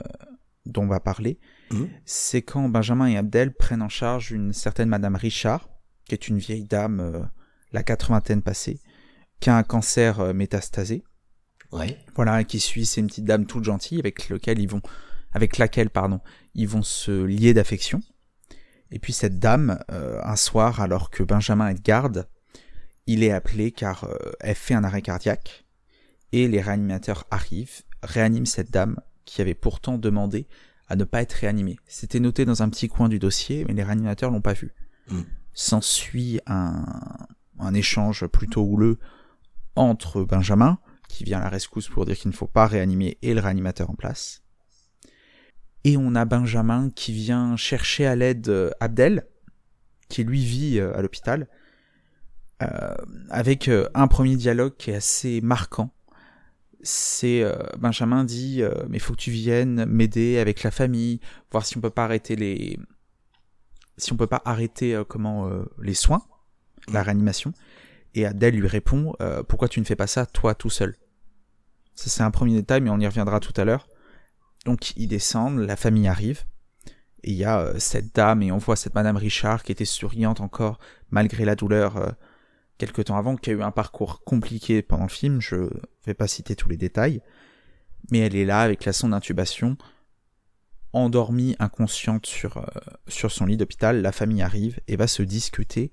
dont 0.65 0.83
on 0.85 0.87
va 0.88 0.99
parler, 1.00 1.38
Mhm. 1.71 1.88
c'est 2.07 2.41
quand 2.41 2.67
Benjamin 2.71 3.07
et 3.07 3.19
Abdel 3.19 3.53
prennent 3.53 3.83
en 3.83 3.91
charge 3.91 4.31
une 4.33 4.55
certaine 4.55 4.88
Madame 4.88 5.17
Richard, 5.17 5.69
qui 6.09 6.15
est 6.15 6.29
une 6.29 6.38
vieille 6.38 6.65
dame, 6.65 7.00
euh, 7.00 7.23
la 7.73 7.83
quatre-vingtaine 7.83 8.43
passée, 8.43 8.81
qui 9.41 9.50
a 9.50 9.57
un 9.57 9.62
cancer 9.62 10.21
euh, 10.21 10.33
métastasé. 10.33 11.05
Voilà, 12.17 12.45
qui 12.45 12.61
suit, 12.61 12.87
c'est 12.87 13.00
une 13.00 13.09
petite 13.09 13.27
dame 13.27 13.47
toute 13.47 13.65
gentille 13.65 13.99
avec 14.00 14.31
lequel 14.31 14.59
ils 14.59 14.69
vont, 14.69 14.81
avec 15.33 15.59
laquelle, 15.59 15.91
pardon, 15.91 16.21
ils 16.55 16.67
vont 16.67 16.83
se 16.83 17.25
lier 17.25 17.53
d'affection. 17.53 18.00
Et 18.91 18.99
puis 18.99 19.12
cette 19.12 19.38
dame, 19.38 19.79
euh, 19.93 20.19
un 20.25 20.37
soir, 20.37 20.81
alors 20.81 21.11
que 21.11 21.23
Benjamin 21.23 21.69
est 21.69 21.75
de 21.75 21.83
garde, 21.83 22.27
il 23.07 23.23
est 23.23 23.33
appelé 23.33 23.71
car 23.71 24.07
elle 24.41 24.55
fait 24.55 24.75
un 24.75 24.85
arrêt 24.85 25.00
cardiaque 25.00 25.65
et 26.33 26.47
les 26.47 26.61
réanimateurs 26.61 27.27
arrivent, 27.31 27.83
réaniment 28.03 28.45
cette 28.45 28.71
dame 28.71 29.00
qui 29.25 29.41
avait 29.41 29.55
pourtant 29.55 29.97
demandé 29.97 30.47
à 30.88 30.97
ne 30.97 31.05
pas 31.05 31.23
être 31.23 31.33
réanimée. 31.33 31.79
C'était 31.87 32.21
noté 32.21 32.45
dans 32.45 32.62
un 32.62 32.69
petit 32.69 32.88
coin 32.88 33.09
du 33.09 33.19
dossier, 33.19 33.65
mais 33.67 33.75
les 33.75 33.83
réanimateurs 33.83 34.31
l'ont 34.31 34.43
pas 34.43 34.53
vu. 34.53 34.75
Mm. 35.11 35.23
S'ensuit 35.52 36.40
un, 36.47 36.85
un 37.59 37.75
échange 37.75 38.26
plutôt 38.26 38.62
houleux 38.62 38.99
entre 39.76 40.23
Benjamin, 40.23 40.78
qui 41.09 41.25
vient 41.25 41.38
à 41.38 41.45
la 41.45 41.49
rescousse 41.49 41.88
pour 41.88 42.05
dire 42.05 42.17
qu'il 42.17 42.31
ne 42.31 42.37
faut 42.37 42.47
pas 42.47 42.67
réanimer, 42.67 43.19
et 43.23 43.35
le 43.35 43.40
réanimateur 43.40 43.90
en 43.90 43.95
place. 43.95 44.43
Et 45.85 45.97
on 45.97 46.14
a 46.14 46.25
Benjamin 46.25 46.90
qui 46.90 47.12
vient 47.12 47.57
chercher 47.57 48.07
à 48.07 48.17
l'aide 48.17 48.49
euh, 48.49 48.71
Abdel, 48.81 49.26
qui 50.09 50.25
lui 50.25 50.45
vit 50.45 50.78
euh, 50.78 50.97
à 50.97 51.02
l'hôpital, 51.02 51.49
euh, 52.62 52.95
avec 53.31 53.69
euh, 53.69 53.88
un 53.95 54.09
premier 54.09 54.37
dialogue 54.37 54.76
qui 54.76 54.90
est 54.90 54.97
assez 54.97 55.40
marquant. 55.40 55.95
C'est 56.81 57.45
Benjamin 57.76 58.23
dit 58.23 58.62
mais 58.88 59.00
faut 59.00 59.12
que 59.12 59.19
tu 59.19 59.33
viennes 59.33 59.85
m'aider 59.87 60.38
avec 60.38 60.62
la 60.62 60.71
famille, 60.71 61.19
voir 61.50 61.67
si 61.67 61.76
on 61.76 61.81
peut 61.81 61.90
pas 61.90 62.05
arrêter 62.05 62.37
les 62.37 62.78
si 63.99 64.12
on 64.12 64.17
peut 64.17 64.26
pas 64.26 64.43
arrêter 64.45 64.95
euh, 64.95 65.05
comment 65.05 65.49
euh, 65.49 65.64
les 65.81 65.95
soins, 65.95 66.23
la 66.90 67.02
réanimation. 67.02 67.52
Et 68.14 68.25
Abdel 68.25 68.57
lui 68.57 68.67
répond 68.67 69.14
euh, 69.21 69.43
pourquoi 69.43 69.69
tu 69.69 69.81
ne 69.81 69.85
fais 69.85 69.97
pas 69.97 70.07
ça 70.07 70.25
toi 70.25 70.55
tout 70.55 70.71
seul? 70.71 70.97
Ça 71.95 72.09
c'est 72.09 72.23
un 72.23 72.31
premier 72.31 72.55
détail 72.55 72.81
mais 72.81 72.90
on 72.90 72.99
y 72.99 73.07
reviendra 73.07 73.40
tout 73.40 73.52
à 73.57 73.64
l'heure. 73.64 73.88
Donc 74.64 74.97
ils 74.97 75.09
descendent, 75.09 75.59
la 75.59 75.76
famille 75.76 76.09
arrive. 76.09 76.45
Et 77.25 77.33
il 77.33 77.37
y 77.37 77.45
a 77.45 77.61
euh, 77.61 77.78
cette 77.78 78.14
dame, 78.14 78.43
et 78.43 78.52
on 78.52 78.59
voit 78.59 78.76
cette 78.76 78.95
Madame 78.95 79.17
Richard 79.17 79.62
qui 79.62 79.73
était 79.73 79.85
souriante 79.85 80.40
encore, 80.40 80.78
malgré 81.11 81.45
la 81.45 81.57
douleur, 81.57 81.97
euh, 81.97 82.11
quelque 82.78 83.02
temps 83.02 83.17
avant, 83.17 83.37
qui 83.37 83.50
a 83.50 83.55
eu 83.55 83.62
un 83.62 83.73
parcours 83.73 84.23
compliqué 84.25 84.83
pendant 84.83 85.05
le 85.05 85.11
film, 85.11 85.40
je 85.40 85.69
vais 86.07 86.14
pas 86.14 86.28
citer 86.28 86.55
tous 86.55 86.69
les 86.69 86.76
détails. 86.76 87.21
Mais 88.12 88.21
elle 88.21 88.37
est 88.37 88.45
là 88.45 88.61
avec 88.61 88.85
la 88.85 88.93
sonde 88.93 89.11
d'intubation, 89.11 89.76
endormie, 90.92 91.54
inconsciente 91.59 92.26
sur, 92.26 92.57
euh, 92.59 92.62
sur 93.07 93.30
son 93.30 93.47
lit 93.47 93.57
d'hôpital. 93.57 94.00
La 94.02 94.12
famille 94.12 94.42
arrive 94.42 94.80
et 94.88 94.97
va 94.97 95.07
se 95.07 95.23
discuter 95.23 95.92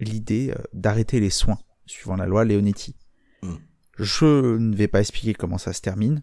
l'idée 0.00 0.50
euh, 0.56 0.62
d'arrêter 0.72 1.20
les 1.20 1.30
soins, 1.30 1.58
suivant 1.86 2.16
la 2.16 2.26
loi 2.26 2.44
Leonetti. 2.44 2.96
Mm. 3.42 3.54
Je 3.98 4.56
ne 4.58 4.74
vais 4.74 4.88
pas 4.88 5.00
expliquer 5.00 5.34
comment 5.34 5.58
ça 5.58 5.72
se 5.72 5.80
termine. 5.80 6.22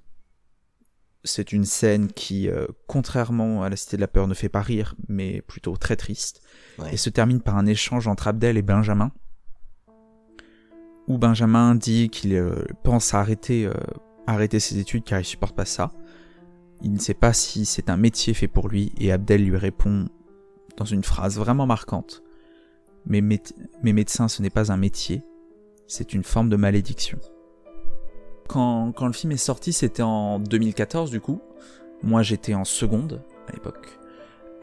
C'est 1.26 1.52
une 1.52 1.66
scène 1.66 2.08
qui, 2.12 2.48
euh, 2.48 2.66
contrairement 2.88 3.62
à 3.64 3.70
la 3.70 3.76
Cité 3.76 3.98
de 3.98 4.02
la 4.02 4.08
Peur, 4.08 4.28
ne 4.28 4.34
fait 4.34 4.48
pas 4.50 4.62
rire, 4.62 4.96
mais 5.10 5.42
plutôt 5.42 5.76
très 5.76 5.96
triste, 5.98 6.42
Ouais. 6.78 6.94
et 6.94 6.98
se 6.98 7.10
termine 7.10 7.42
par 7.42 7.58
un 7.58 7.66
échange 7.66 8.08
entre 8.08 8.28
Abdel 8.30 8.58
et 8.58 8.62
Benjamin, 8.62 9.12
où 11.08 11.18
Benjamin 11.18 11.76
dit 11.76 12.10
qu'il 12.10 12.34
euh, 12.36 12.64
pense 12.84 13.14
à 13.14 13.20
arrêter, 13.20 13.66
euh, 13.66 13.74
arrêter 14.28 14.60
ses 14.60 14.78
études 14.78 15.04
car 15.04 15.20
il 15.20 15.26
supporte 15.26 15.56
pas 15.56 15.66
ça. 15.66 15.92
Il 16.82 16.94
ne 16.94 17.00
sait 17.00 17.14
pas 17.14 17.34
si 17.34 17.66
c'est 17.66 17.90
un 17.90 17.98
métier 17.98 18.34
fait 18.34 18.48
pour 18.48 18.70
lui, 18.70 18.92
et 19.00 19.12
Abdel 19.12 19.44
lui 19.46 19.58
répond 19.58 20.08
dans 20.78 20.86
une 20.86 21.04
phrase 21.04 21.38
vraiment 21.38 21.66
marquante. 21.66 22.24
Mais, 23.06 23.22
mé- 23.22 23.42
médecin, 23.84 24.28
ce 24.28 24.42
n'est 24.42 24.50
pas 24.50 24.72
un 24.72 24.78
métier, 24.78 25.24
c'est 25.88 26.14
une 26.14 26.24
forme 26.24 26.50
de 26.50 26.56
malédiction. 26.56 27.18
Quand, 28.48 28.92
quand 28.94 29.08
le 29.08 29.14
film 29.14 29.32
est 29.34 29.38
sorti, 29.38 29.74
c'était 29.74 30.02
en 30.04 30.40
2014 30.40 31.12
du 31.12 31.22
coup. 31.22 31.40
Moi 32.02 32.24
j'étais 32.24 32.54
en 32.56 32.64
seconde 32.66 33.22
à 33.48 33.52
l'époque. 33.52 34.00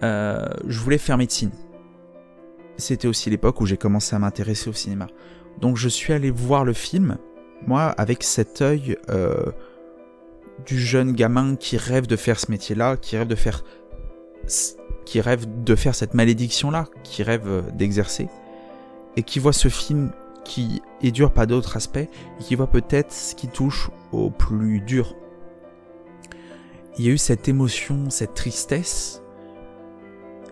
Euh, 0.02 0.44
je 0.66 0.80
voulais 0.80 0.98
faire 0.98 1.16
médecine. 1.18 1.50
C'était 2.78 3.06
aussi 3.08 3.30
l'époque 3.30 3.60
où 3.60 3.66
j'ai 3.66 3.76
commencé 3.76 4.16
à 4.16 4.18
m'intéresser 4.18 4.68
au 4.70 4.72
cinéma. 4.72 5.06
Donc 5.60 5.76
je 5.76 5.88
suis 5.88 6.12
allé 6.12 6.30
voir 6.30 6.64
le 6.64 6.72
film, 6.72 7.16
moi 7.66 7.84
avec 7.90 8.22
cet 8.24 8.60
œil 8.60 8.96
euh, 9.08 9.52
du 10.64 10.78
jeune 10.78 11.12
gamin 11.12 11.56
qui 11.56 11.76
rêve 11.76 12.06
de 12.06 12.16
faire 12.16 12.40
ce 12.40 12.50
métier-là, 12.50 12.96
qui 12.96 13.16
rêve 13.16 13.28
de 13.28 13.34
faire, 13.34 13.64
qui 15.04 15.20
rêve 15.20 15.46
de 15.64 15.74
faire 15.74 15.94
cette 15.94 16.14
malédiction-là, 16.14 16.88
qui 17.04 17.22
rêve 17.22 17.46
euh, 17.46 17.62
d'exercer, 17.72 18.28
et 19.16 19.22
qui 19.22 19.38
voit 19.38 19.52
ce 19.52 19.68
film 19.68 20.12
qui 20.44 20.80
est 21.02 21.10
dur 21.10 21.32
pas 21.32 21.46
d'autres 21.46 21.76
aspects, 21.76 21.98
et 21.98 22.42
qui 22.42 22.54
voit 22.54 22.68
peut-être 22.68 23.12
ce 23.12 23.34
qui 23.34 23.48
touche 23.48 23.90
au 24.12 24.30
plus 24.30 24.80
dur. 24.80 25.14
Il 26.98 27.04
y 27.04 27.08
a 27.08 27.12
eu 27.12 27.18
cette 27.18 27.48
émotion, 27.48 28.08
cette 28.10 28.34
tristesse, 28.34 29.22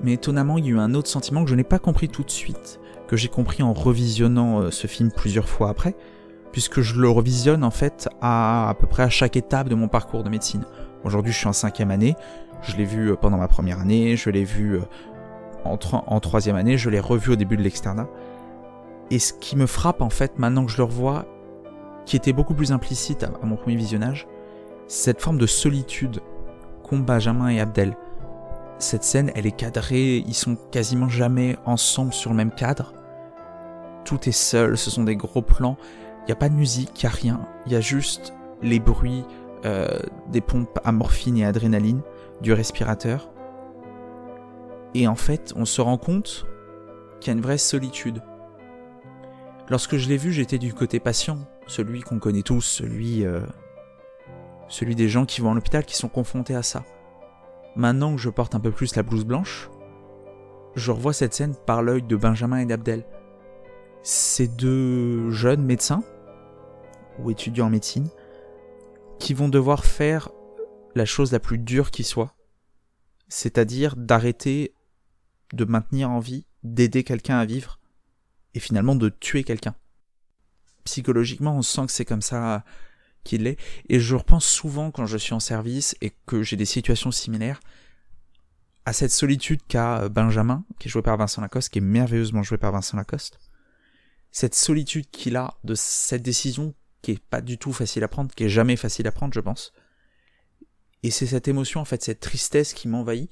mais 0.02 0.12
étonnamment 0.12 0.58
il 0.58 0.66
y 0.66 0.68
a 0.68 0.72
eu 0.72 0.78
un 0.78 0.94
autre 0.94 1.08
sentiment 1.08 1.44
que 1.44 1.50
je 1.50 1.54
n'ai 1.54 1.64
pas 1.64 1.78
compris 1.78 2.08
tout 2.08 2.22
de 2.22 2.30
suite, 2.30 2.80
que 3.08 3.16
j'ai 3.16 3.28
compris 3.28 3.62
en 3.62 3.72
revisionnant 3.72 4.60
euh, 4.60 4.70
ce 4.70 4.86
film 4.86 5.10
plusieurs 5.10 5.48
fois 5.48 5.70
après, 5.70 5.94
puisque 6.54 6.82
je 6.82 7.00
le 7.00 7.08
revisionne 7.08 7.64
en 7.64 7.72
fait 7.72 8.08
à 8.20 8.68
à 8.68 8.74
peu 8.74 8.86
près 8.86 9.02
à 9.02 9.08
chaque 9.08 9.34
étape 9.36 9.68
de 9.68 9.74
mon 9.74 9.88
parcours 9.88 10.22
de 10.22 10.30
médecine. 10.30 10.62
Aujourd'hui 11.02 11.32
je 11.32 11.38
suis 11.38 11.48
en 11.48 11.52
cinquième 11.52 11.90
année, 11.90 12.14
je 12.62 12.76
l'ai 12.76 12.84
vu 12.84 13.10
euh, 13.10 13.16
pendant 13.16 13.38
ma 13.38 13.48
première 13.48 13.80
année, 13.80 14.16
je 14.16 14.30
l'ai 14.30 14.44
vu 14.44 14.76
euh, 14.76 14.82
en, 15.64 15.76
en 15.92 16.20
troisième 16.20 16.54
année, 16.54 16.78
je 16.78 16.90
l'ai 16.90 17.00
revu 17.00 17.32
au 17.32 17.36
début 17.36 17.56
de 17.56 17.62
l'externat. 17.62 18.06
Et 19.10 19.18
ce 19.18 19.32
qui 19.32 19.56
me 19.56 19.66
frappe 19.66 20.00
en 20.00 20.10
fait 20.10 20.38
maintenant 20.38 20.64
que 20.64 20.70
je 20.70 20.76
le 20.76 20.84
revois, 20.84 21.24
qui 22.06 22.14
était 22.14 22.32
beaucoup 22.32 22.54
plus 22.54 22.70
implicite 22.70 23.24
à, 23.24 23.30
mon 23.44 23.56
premier 23.56 23.74
visionnage, 23.74 24.28
cette 24.86 25.20
forme 25.20 25.38
de 25.38 25.46
solitude 25.46 26.20
qu'ont 26.84 27.00
Benjamin 27.00 27.48
et 27.48 27.58
Abdel. 27.58 27.96
Cette 28.78 29.02
scène, 29.02 29.32
elle 29.34 29.46
est 29.46 29.56
cadrée, 29.56 30.18
ils 30.18 30.34
sont 30.34 30.54
quasiment 30.70 31.08
jamais 31.08 31.56
ensemble 31.64 32.12
sur 32.12 32.30
le 32.30 32.36
même 32.36 32.52
cadre. 32.52 32.92
Tout 34.04 34.28
est 34.28 34.32
seul, 34.32 34.78
ce 34.78 34.90
sont 34.92 35.02
des 35.02 35.16
gros 35.16 35.42
plans, 35.42 35.76
il 36.24 36.28
n'y 36.28 36.32
a 36.32 36.36
pas 36.36 36.48
de 36.48 36.54
musique, 36.54 37.02
il 37.02 37.06
n'y 37.06 37.12
a 37.12 37.14
rien, 37.14 37.48
il 37.66 37.72
y 37.72 37.76
a 37.76 37.80
juste 37.80 38.32
les 38.62 38.78
bruits 38.78 39.24
euh, 39.66 39.98
des 40.28 40.40
pompes 40.40 40.78
à 40.84 40.90
morphine 40.90 41.36
et 41.36 41.44
adrénaline, 41.44 42.00
du 42.40 42.52
respirateur. 42.52 43.30
Et 44.94 45.06
en 45.06 45.14
fait, 45.14 45.52
on 45.56 45.66
se 45.66 45.80
rend 45.80 45.98
compte 45.98 46.46
qu'il 47.20 47.30
y 47.30 47.34
a 47.34 47.36
une 47.36 47.42
vraie 47.42 47.58
solitude. 47.58 48.22
Lorsque 49.68 49.96
je 49.96 50.08
l'ai 50.08 50.16
vu, 50.16 50.32
j'étais 50.32 50.58
du 50.58 50.72
côté 50.72 50.98
patient, 50.98 51.38
celui 51.66 52.00
qu'on 52.00 52.18
connaît 52.18 52.42
tous, 52.42 52.60
celui, 52.60 53.24
euh, 53.24 53.40
celui 54.68 54.94
des 54.94 55.08
gens 55.08 55.26
qui 55.26 55.40
vont 55.40 55.52
à 55.52 55.54
l'hôpital 55.54 55.84
qui 55.84 55.96
sont 55.96 56.08
confrontés 56.08 56.54
à 56.54 56.62
ça. 56.62 56.84
Maintenant 57.76 58.14
que 58.14 58.20
je 58.20 58.30
porte 58.30 58.54
un 58.54 58.60
peu 58.60 58.70
plus 58.70 58.96
la 58.96 59.02
blouse 59.02 59.24
blanche, 59.24 59.68
je 60.74 60.90
revois 60.90 61.12
cette 61.12 61.34
scène 61.34 61.54
par 61.66 61.82
l'œil 61.82 62.02
de 62.02 62.16
Benjamin 62.16 62.58
et 62.58 62.66
d'Abdel. 62.66 63.04
Ces 64.02 64.46
deux 64.46 65.30
jeunes 65.30 65.64
médecins, 65.64 66.02
ou 67.18 67.30
étudiants 67.30 67.66
en 67.66 67.70
médecine, 67.70 68.08
qui 69.18 69.34
vont 69.34 69.48
devoir 69.48 69.84
faire 69.84 70.30
la 70.94 71.04
chose 71.04 71.32
la 71.32 71.40
plus 71.40 71.58
dure 71.58 71.90
qui 71.90 72.04
soit, 72.04 72.36
c'est-à-dire 73.28 73.96
d'arrêter 73.96 74.74
de 75.52 75.64
maintenir 75.64 76.10
en 76.10 76.20
vie, 76.20 76.46
d'aider 76.62 77.04
quelqu'un 77.04 77.38
à 77.38 77.44
vivre, 77.44 77.78
et 78.54 78.60
finalement 78.60 78.94
de 78.94 79.08
tuer 79.08 79.44
quelqu'un. 79.44 79.74
Psychologiquement, 80.84 81.56
on 81.56 81.62
sent 81.62 81.86
que 81.86 81.92
c'est 81.92 82.04
comme 82.04 82.22
ça 82.22 82.64
qu'il 83.24 83.46
est, 83.46 83.58
et 83.88 84.00
je 84.00 84.14
repense 84.14 84.44
souvent 84.44 84.90
quand 84.90 85.06
je 85.06 85.16
suis 85.16 85.32
en 85.32 85.40
service 85.40 85.96
et 86.00 86.12
que 86.26 86.42
j'ai 86.42 86.56
des 86.56 86.66
situations 86.66 87.10
similaires 87.10 87.60
à 88.84 88.92
cette 88.92 89.10
solitude 89.10 89.60
qu'a 89.66 90.08
Benjamin, 90.08 90.64
qui 90.78 90.88
est 90.88 90.90
joué 90.90 91.02
par 91.02 91.16
Vincent 91.16 91.40
Lacoste, 91.40 91.70
qui 91.70 91.78
est 91.78 91.82
merveilleusement 91.82 92.42
joué 92.42 92.58
par 92.58 92.72
Vincent 92.72 92.96
Lacoste. 92.96 93.38
Cette 94.30 94.54
solitude 94.54 95.10
qu'il 95.10 95.36
a 95.36 95.54
de 95.64 95.74
cette 95.74 96.22
décision 96.22 96.74
qui 97.04 97.12
est 97.12 97.24
pas 97.24 97.42
du 97.42 97.58
tout 97.58 97.72
facile 97.72 98.02
à 98.02 98.08
prendre, 98.08 98.34
qui 98.34 98.44
est 98.44 98.48
jamais 98.48 98.76
facile 98.76 99.06
à 99.06 99.12
prendre, 99.12 99.34
je 99.34 99.40
pense. 99.40 99.72
Et 101.02 101.10
c'est 101.10 101.26
cette 101.26 101.48
émotion, 101.48 101.80
en 101.80 101.84
fait, 101.84 102.02
cette 102.02 102.20
tristesse 102.20 102.72
qui 102.72 102.88
m'envahit, 102.88 103.30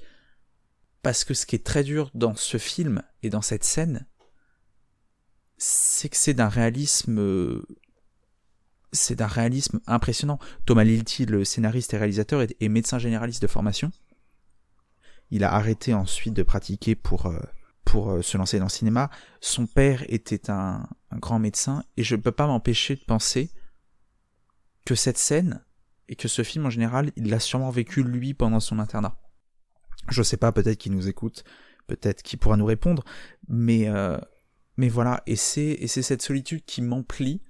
parce 1.01 1.23
que 1.23 1.33
ce 1.33 1.45
qui 1.47 1.55
est 1.55 1.65
très 1.65 1.83
dur 1.83 2.11
dans 2.13 2.35
ce 2.35 2.57
film 2.57 3.01
et 3.23 3.29
dans 3.31 3.41
cette 3.41 3.63
scène, 3.63 4.05
c'est 5.57 6.07
que 6.09 6.17
c'est 6.17 6.35
d'un 6.35 6.49
réalisme 6.49 7.61
c'est 8.91 9.15
d'un 9.15 9.27
réalisme 9.27 9.79
impressionnant. 9.87 10.37
Thomas 10.67 10.83
Lilti, 10.83 11.25
le 11.25 11.43
scénariste 11.43 11.95
et 11.95 11.97
réalisateur, 11.97 12.43
est, 12.43 12.55
est 12.59 12.69
médecin 12.69 12.99
généraliste 12.99 13.41
de 13.41 13.47
formation. 13.47 13.91
Il 15.31 15.43
a 15.43 15.51
arrêté 15.51 15.95
ensuite 15.95 16.35
de 16.35 16.43
pratiquer 16.43 16.93
pour, 16.93 17.25
euh, 17.25 17.39
pour 17.85 18.11
euh, 18.11 18.21
se 18.21 18.37
lancer 18.37 18.59
dans 18.59 18.65
le 18.65 18.69
cinéma. 18.69 19.09
Son 19.41 19.65
père 19.65 20.03
était 20.09 20.51
un, 20.51 20.87
un 21.09 21.17
grand 21.17 21.39
médecin, 21.39 21.83
et 21.97 22.03
je 22.03 22.15
ne 22.15 22.21
peux 22.21 22.31
pas 22.31 22.45
m'empêcher 22.45 22.95
de 22.95 23.01
penser 23.01 23.49
que 24.85 24.95
cette 24.95 25.17
scène, 25.17 25.63
et 26.09 26.15
que 26.15 26.27
ce 26.27 26.43
film 26.43 26.65
en 26.65 26.69
général, 26.69 27.11
il 27.15 27.29
l'a 27.29 27.39
sûrement 27.39 27.69
vécu 27.69 28.03
lui 28.03 28.33
pendant 28.33 28.59
son 28.59 28.79
internat. 28.79 29.19
Je 30.09 30.21
sais 30.21 30.37
pas, 30.37 30.51
peut-être 30.51 30.77
qu'il 30.77 30.91
nous 30.91 31.07
écoute, 31.07 31.43
peut-être 31.87 32.23
qu'il 32.23 32.39
pourra 32.39 32.57
nous 32.57 32.65
répondre, 32.65 33.03
mais 33.47 33.87
euh, 33.87 34.17
mais 34.77 34.89
voilà, 34.89 35.23
et 35.27 35.35
c'est 35.35 35.77
et 35.79 35.87
c'est 35.87 36.01
cette 36.01 36.21
solitude 36.21 36.65
qui 36.65 36.81
m'emplit, 36.81 37.41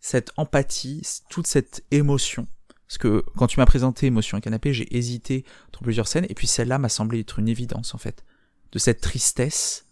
cette 0.00 0.32
empathie, 0.36 1.02
toute 1.28 1.46
cette 1.46 1.84
émotion. 1.90 2.46
Parce 2.86 2.98
que 2.98 3.24
quand 3.36 3.46
tu 3.46 3.58
m'as 3.58 3.66
présenté 3.66 4.06
Émotion 4.06 4.36
et 4.36 4.42
Canapé, 4.42 4.74
j'ai 4.74 4.94
hésité 4.94 5.46
entre 5.68 5.82
plusieurs 5.82 6.06
scènes, 6.06 6.26
et 6.28 6.34
puis 6.34 6.46
celle-là 6.46 6.78
m'a 6.78 6.90
semblé 6.90 7.20
être 7.20 7.38
une 7.38 7.48
évidence 7.48 7.94
en 7.94 7.98
fait, 7.98 8.24
de 8.70 8.78
cette 8.78 9.00
tristesse 9.00 9.86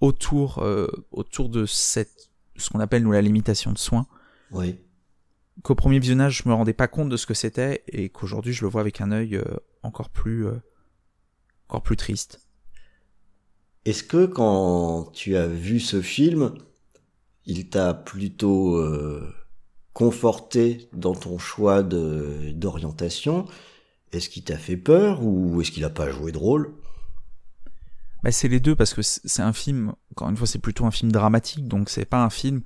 autour 0.00 0.58
euh, 0.58 0.88
autour 1.12 1.48
de 1.48 1.66
cette 1.66 2.30
ce 2.56 2.70
qu'on 2.70 2.80
appelle 2.80 3.02
nous 3.02 3.12
la 3.12 3.22
limitation 3.22 3.72
de 3.72 3.78
soins. 3.78 4.06
Oui. 4.50 4.78
Qu'au 5.62 5.74
premier 5.74 5.98
visionnage, 5.98 6.42
je 6.42 6.48
me 6.48 6.54
rendais 6.54 6.72
pas 6.72 6.88
compte 6.88 7.08
de 7.08 7.16
ce 7.16 7.26
que 7.26 7.34
c'était 7.34 7.84
et 7.88 8.08
qu'aujourd'hui 8.08 8.52
je 8.52 8.64
le 8.64 8.70
vois 8.70 8.80
avec 8.80 9.00
un 9.00 9.12
œil 9.12 9.36
euh, 9.36 9.44
encore 9.82 10.10
plus 10.10 10.46
euh, 10.46 10.60
encore 11.68 11.82
plus 11.82 11.96
triste. 11.96 12.40
Est-ce 13.84 14.02
que 14.02 14.26
quand 14.26 15.10
tu 15.12 15.36
as 15.36 15.46
vu 15.46 15.78
ce 15.78 16.00
film, 16.02 16.54
il 17.44 17.68
t'a 17.68 17.94
plutôt 17.94 18.76
euh, 18.76 19.32
conforté 19.92 20.88
dans 20.92 21.14
ton 21.14 21.38
choix 21.38 21.82
d'orientation? 21.82 23.46
Est-ce 24.12 24.28
qu'il 24.28 24.44
t'a 24.44 24.58
fait 24.58 24.76
peur 24.76 25.22
ou 25.22 25.60
est-ce 25.60 25.70
qu'il 25.70 25.84
a 25.84 25.90
pas 25.90 26.10
joué 26.10 26.32
de 26.32 26.38
rôle? 26.38 26.74
Bah, 28.24 28.32
c'est 28.32 28.48
les 28.48 28.58
deux 28.58 28.74
parce 28.74 28.94
que 28.94 29.02
c'est 29.02 29.42
un 29.42 29.52
film, 29.52 29.92
encore 30.12 30.30
une 30.30 30.36
fois, 30.38 30.46
c'est 30.46 30.58
plutôt 30.58 30.86
un 30.86 30.90
film 30.90 31.12
dramatique, 31.12 31.68
donc 31.68 31.90
c'est 31.90 32.06
pas 32.06 32.24
un 32.24 32.30
film 32.30 32.62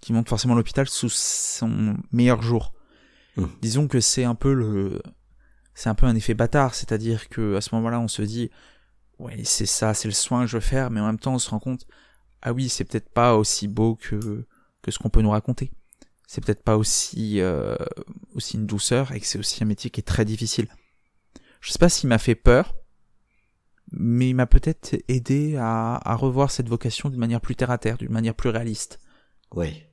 qui 0.00 0.14
montre 0.14 0.30
forcément 0.30 0.54
l'hôpital 0.54 0.88
sous 0.88 1.10
son 1.10 1.98
meilleur 2.12 2.40
jour. 2.40 2.72
Mmh. 3.36 3.44
Disons 3.60 3.88
que 3.88 4.00
c'est 4.00 4.24
un 4.24 4.34
peu 4.34 4.54
le, 4.54 5.02
c'est 5.74 5.90
un 5.90 5.94
peu 5.94 6.06
un 6.06 6.16
effet 6.16 6.32
bâtard, 6.32 6.74
c'est-à-dire 6.74 7.28
que 7.28 7.56
à 7.56 7.60
ce 7.60 7.74
moment-là, 7.74 8.00
on 8.00 8.08
se 8.08 8.22
dit, 8.22 8.50
ouais, 9.18 9.42
c'est 9.44 9.66
ça, 9.66 9.92
c'est 9.92 10.08
le 10.08 10.14
soin 10.14 10.44
que 10.44 10.46
je 10.46 10.56
veux 10.56 10.62
faire, 10.62 10.90
mais 10.90 11.00
en 11.00 11.06
même 11.06 11.18
temps, 11.18 11.34
on 11.34 11.38
se 11.38 11.50
rend 11.50 11.60
compte, 11.60 11.86
ah 12.40 12.54
oui, 12.54 12.70
c'est 12.70 12.84
peut-être 12.84 13.10
pas 13.10 13.36
aussi 13.36 13.68
beau 13.68 13.96
que 13.96 14.46
que 14.80 14.90
ce 14.90 14.98
qu'on 14.98 15.10
peut 15.10 15.20
nous 15.20 15.30
raconter. 15.30 15.70
C'est 16.26 16.42
peut-être 16.42 16.62
pas 16.62 16.78
aussi 16.78 17.42
euh, 17.42 17.76
aussi 18.34 18.56
une 18.56 18.64
douceur 18.64 19.12
et 19.12 19.20
que 19.20 19.26
c'est 19.26 19.38
aussi 19.38 19.62
un 19.62 19.66
métier 19.66 19.90
qui 19.90 20.00
est 20.00 20.04
très 20.04 20.24
difficile. 20.24 20.68
Je 21.60 21.70
sais 21.70 21.78
pas 21.78 21.90
s'il 21.90 22.08
m'a 22.08 22.18
fait 22.18 22.34
peur, 22.34 22.74
mais 23.92 24.30
il 24.30 24.34
m'a 24.34 24.46
peut-être 24.46 24.96
aidé 25.08 25.56
à, 25.56 25.96
à, 26.04 26.14
revoir 26.16 26.50
cette 26.50 26.68
vocation 26.68 27.08
d'une 27.08 27.20
manière 27.20 27.40
plus 27.40 27.54
terre 27.54 27.70
à 27.70 27.78
terre, 27.78 27.98
d'une 27.98 28.12
manière 28.12 28.34
plus 28.34 28.50
réaliste. 28.50 28.98
Oui. 29.54 29.84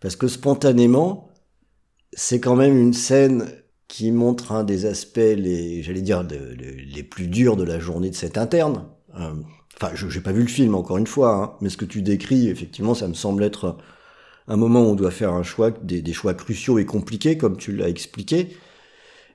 Parce 0.00 0.16
que 0.16 0.28
spontanément, 0.28 1.30
c'est 2.12 2.40
quand 2.40 2.56
même 2.56 2.76
une 2.76 2.94
scène 2.94 3.46
qui 3.86 4.12
montre 4.12 4.52
un 4.52 4.64
des 4.64 4.86
aspects, 4.86 5.16
les, 5.16 5.82
j'allais 5.82 6.00
dire, 6.00 6.24
les 6.24 7.02
plus 7.02 7.26
durs 7.26 7.56
de 7.56 7.64
la 7.64 7.80
journée 7.80 8.08
de 8.08 8.14
cet 8.14 8.38
interne. 8.38 8.86
Euh, 9.18 9.34
enfin, 9.76 9.94
je 9.94 10.06
n'ai 10.06 10.22
pas 10.22 10.32
vu 10.32 10.42
le 10.42 10.48
film, 10.48 10.74
encore 10.74 10.96
une 10.96 11.08
fois, 11.08 11.34
hein, 11.34 11.52
mais 11.60 11.68
ce 11.68 11.76
que 11.76 11.84
tu 11.84 12.00
décris, 12.00 12.48
effectivement, 12.48 12.94
ça 12.94 13.08
me 13.08 13.14
semble 13.14 13.42
être 13.42 13.78
un 14.46 14.56
moment 14.56 14.82
où 14.82 14.86
on 14.86 14.94
doit 14.94 15.10
faire 15.10 15.32
un 15.32 15.42
choix, 15.42 15.70
des, 15.70 16.02
des 16.02 16.12
choix 16.12 16.34
cruciaux 16.34 16.78
et 16.78 16.86
compliqués, 16.86 17.36
comme 17.36 17.56
tu 17.56 17.72
l'as 17.72 17.88
expliqué. 17.88 18.56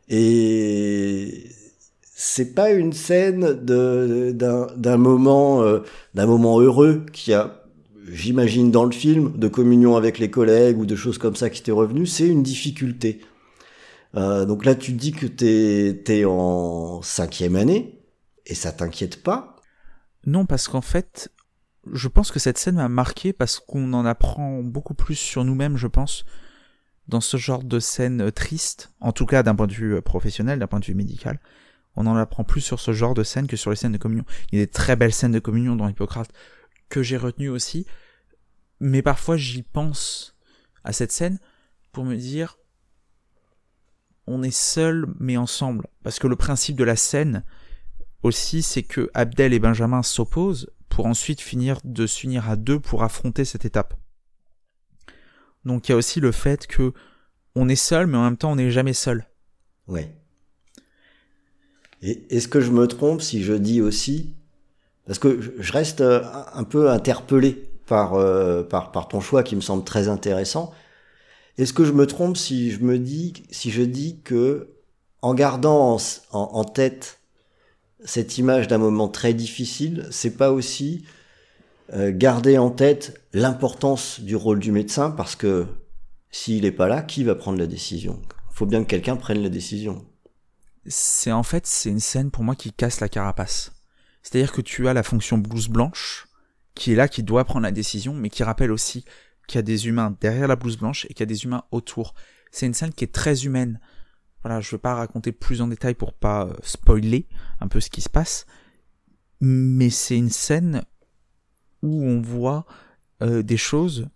Et 0.08 1.50
c'est 2.18 2.54
pas 2.54 2.72
une 2.72 2.94
scène 2.94 3.66
de 3.66 4.32
d'un 4.32 4.98
moment 4.98 5.62
euh, 5.64 5.82
d'un 6.14 6.26
moment 6.26 6.62
heureux 6.62 7.06
qui 7.12 7.34
a 7.34 7.66
j'imagine 8.08 8.72
dans 8.72 8.86
le 8.86 8.94
film 8.94 9.38
de 9.38 9.50
communion 9.50 9.98
avec 9.98 10.18
les 10.18 10.32
collègues 10.32 10.80
ou 10.80 10.86
de 10.86 10.96
choses 10.96 11.18
comme 11.18 11.36
ça 11.36 11.50
qui 11.50 11.62
t'est 11.62 11.74
revenu. 11.74 12.06
C'est 12.06 12.28
une 12.28 12.42
difficulté. 12.42 13.20
Euh, 14.16 14.46
donc 14.46 14.64
là 14.64 14.76
tu 14.76 14.94
dis 14.94 15.12
que 15.12 15.26
t'es 15.26 16.20
es 16.20 16.24
en 16.24 17.02
cinquième 17.02 17.58
année 17.58 18.00
et 18.46 18.56
ça 18.56 18.72
t'inquiète 18.72 19.22
pas? 19.22 19.58
Non 20.26 20.46
parce 20.46 20.70
qu'en 20.70 20.82
fait 20.82 21.34
je 21.92 22.08
pense 22.08 22.32
que 22.32 22.40
cette 22.40 22.58
scène 22.58 22.76
m'a 22.76 22.88
marqué 22.88 23.34
parce 23.34 23.60
qu'on 23.60 23.92
en 23.92 24.06
apprend 24.06 24.64
beaucoup 24.64 24.94
plus 24.94 25.16
sur 25.16 25.44
nous-mêmes 25.44 25.76
je 25.76 25.88
pense 25.88 26.24
dans 27.10 27.22
ce 27.22 27.36
genre 27.36 27.66
de 27.66 27.80
scène 27.80 28.32
triste 28.32 28.94
en 29.02 29.12
tout 29.12 29.26
cas 29.26 29.44
d'un 29.44 29.54
point 29.54 29.68
de 29.68 29.74
vue 29.74 30.02
professionnel 30.02 30.60
d'un 30.60 30.68
point 30.68 30.80
de 30.80 30.86
vue 30.86 30.96
médical 30.96 31.42
on 31.96 32.08
en 32.08 32.16
apprend 32.16 32.44
plus 32.44 32.62
sur 32.62 32.80
ce 32.80 32.94
genre 32.94 33.14
de 33.14 33.24
scène 33.24 33.48
que 33.48 33.58
sur 33.58 33.70
les 33.70 33.76
scènes 33.76 33.92
de 33.92 33.98
communion. 33.98 34.26
Il 34.52 34.60
y 34.60 34.62
a 34.62 34.66
des 34.66 34.72
très 34.72 34.96
belles 34.96 35.14
scènes 35.14 35.32
de 35.32 35.40
communion 35.40 35.76
dans 35.76 35.88
Hippocrate 35.88 36.32
que 36.90 37.02
j'ai 37.02 37.18
retenues 37.18 37.50
aussi, 37.50 37.86
mais 38.80 39.02
parfois 39.02 39.38
j'y 39.38 39.64
pense 39.64 40.36
à 40.84 40.94
cette 40.94 41.12
scène 41.12 41.40
pour 41.92 42.06
me 42.06 42.16
dire 42.16 42.58
on 44.28 44.44
est 44.44 44.56
seul 44.56 45.08
mais 45.20 45.38
ensemble 45.38 45.88
parce 46.04 46.20
que 46.20 46.28
le 46.28 46.36
principe 46.36 46.76
de 46.76 46.84
la 46.84 46.96
scène 46.96 47.44
aussi 48.24 48.62
c'est 48.62 48.84
que 48.84 49.10
Abdel 49.14 49.54
et 49.54 49.60
Benjamin 49.60 50.04
s'opposent 50.04 50.70
pour 50.90 51.06
ensuite 51.06 51.42
finir 51.42 51.80
de 51.84 52.08
s'unir 52.08 52.50
à 52.50 52.56
deux 52.56 52.80
pour 52.80 53.04
affronter 53.04 53.46
cette 53.46 53.66
étape. 53.66 53.94
Donc 55.64 55.88
il 55.88 55.92
y 55.92 55.94
a 55.94 55.98
aussi 55.98 56.20
le 56.20 56.32
fait 56.32 56.68
que 56.68 56.94
on 57.56 57.70
est 57.70 57.76
seul 57.76 58.08
mais 58.08 58.18
en 58.18 58.24
même 58.24 58.38
temps 58.38 58.52
on 58.52 58.56
n'est 58.56 58.72
jamais 58.72 58.94
seul. 58.94 59.26
Ouais. 59.88 60.16
Est-ce 62.02 62.48
que 62.48 62.62
je 62.62 62.72
me 62.72 62.88
trompe 62.88 63.22
si 63.22 63.44
je 63.44 63.54
dis 63.54 63.82
aussi, 63.82 64.36
parce 65.06 65.20
que 65.20 65.40
je 65.60 65.72
reste 65.72 66.02
euh, 66.02 66.24
un 66.54 66.64
peu 66.64 66.90
interpellé 66.90 67.70
par, 67.86 68.16
euh, 68.16 68.64
par, 68.64 68.92
par 68.92 69.08
ton 69.08 69.22
choix 69.22 69.44
qui 69.44 69.56
me 69.56 69.62
semble 69.62 69.84
très 69.84 70.08
intéressant. 70.08 70.74
Est-ce 71.58 71.74
que 71.74 71.86
je 71.86 71.92
me 71.92 72.06
trompe 72.06 72.38
si 72.38 72.72
je 72.72 72.80
me 72.80 72.98
dis, 72.98 73.34
si 73.50 73.72
je 73.72 73.84
dis 73.84 74.20
que 74.24 74.70
en 75.22 75.34
gardant 75.34 75.98
en, 76.32 76.64
tête 76.64 77.20
cette 78.04 78.38
image 78.38 78.68
d'un 78.68 78.78
moment 78.78 79.08
très 79.08 79.34
difficile, 79.34 80.08
c'est 80.12 80.38
pas 80.38 80.52
aussi 80.52 81.06
euh, 81.94 82.12
garder 82.14 82.58
en 82.58 82.70
tête 82.70 83.22
l'importance 83.34 84.20
du 84.20 84.36
rôle 84.36 84.60
du 84.60 84.72
médecin? 84.72 85.12
Parce 85.12 85.36
que 85.36 85.66
s'il 86.30 86.64
n'est 86.64 86.72
pas 86.72 86.88
là, 86.88 87.02
qui 87.02 87.24
va 87.24 87.36
prendre 87.36 87.58
la 87.58 87.68
décision? 87.68 88.22
Faut 88.52 88.66
bien 88.66 88.84
que 88.84 88.90
quelqu'un 88.90 89.16
prenne 89.16 89.42
la 89.42 89.50
décision 89.50 90.06
c'est 90.88 91.32
en 91.32 91.44
fait 91.44 91.66
c'est 91.66 91.90
une 91.90 92.00
scène 92.00 92.32
pour 92.32 92.44
moi 92.44 92.56
qui 92.56 92.72
casse 92.72 93.00
la 93.00 93.10
carapace. 93.10 93.72
C'est-à-dire 94.22 94.52
que 94.52 94.62
tu 94.62 94.88
as 94.88 94.94
la 94.94 95.04
fonction 95.04 95.38
blouse 95.38 95.70
blanche 95.70 96.28
qui 96.74 96.92
est 96.92 96.96
là, 96.96 97.08
qui 97.08 97.24
doit 97.24 97.46
prendre 97.46 97.64
la 97.64 97.72
décision, 97.72 98.14
mais 98.14 98.30
qui 98.30 98.44
rappelle 98.44 98.72
aussi 98.72 99.06
qu'il 99.48 99.58
y 99.58 99.60
a 99.60 99.64
des 99.64 99.88
humains 99.88 100.16
derrière 100.20 100.48
la 100.48 100.56
blouse 100.56 100.78
blanche 100.78 101.06
et 101.06 101.10
qu'il 101.10 101.22
y 101.22 101.24
a 101.24 101.28
des 101.28 101.46
humains 101.46 101.64
autour. 101.72 102.14
C'est 102.52 102.66
une 102.66 102.74
scène 102.74 102.94
qui 102.94 103.04
est 103.04 103.14
très 103.14 103.46
humaine. 103.46 103.80
Voilà, 104.44 104.62
je 104.62 104.72
veux 104.72 104.78
pas 104.78 104.96
raconter 104.96 105.32
plus 105.32 105.62
en 105.62 105.68
détail 105.68 105.96
pour 105.96 106.14
pas 106.14 106.46
euh, 106.46 106.54
spoiler 106.64 107.28
un 107.60 107.68
peu 107.68 107.80
ce 107.80 107.90
qui 107.90 108.02
se 108.02 108.10
passe, 108.10 108.46
mais 109.42 109.90
c'est 109.90 110.18
une 110.18 110.30
scène 110.30 110.84
où 111.82 112.04
on 112.04 112.22
voit 112.22 112.66
euh, 113.22 113.42
des 113.42 113.58
choses 113.58 114.10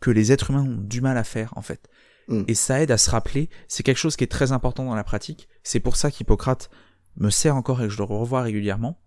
que 0.00 0.10
les 0.10 0.32
êtres 0.32 0.50
humains 0.50 0.64
ont 0.64 0.80
du 0.80 1.00
mal 1.00 1.16
à 1.16 1.24
faire 1.24 1.52
en 1.56 1.62
fait. 1.62 1.88
Mm. 2.28 2.42
Et 2.48 2.54
ça 2.54 2.82
aide 2.82 2.90
à 2.90 2.98
se 2.98 3.10
rappeler, 3.10 3.48
c'est 3.68 3.82
quelque 3.82 3.98
chose 3.98 4.16
qui 4.16 4.24
est 4.24 4.28
très 4.30 4.52
important 4.52 4.84
dans 4.84 4.94
la 4.94 5.04
pratique, 5.04 5.48
c'est 5.64 5.80
pour 5.80 5.96
ça 5.96 6.12
qu'Hippocrate 6.12 6.70
me 7.16 7.30
sert 7.30 7.56
encore 7.56 7.80
et 7.80 7.84
que 7.84 7.90
je 7.90 7.98
le 7.98 8.04
revois 8.04 8.42
régulièrement, 8.42 9.00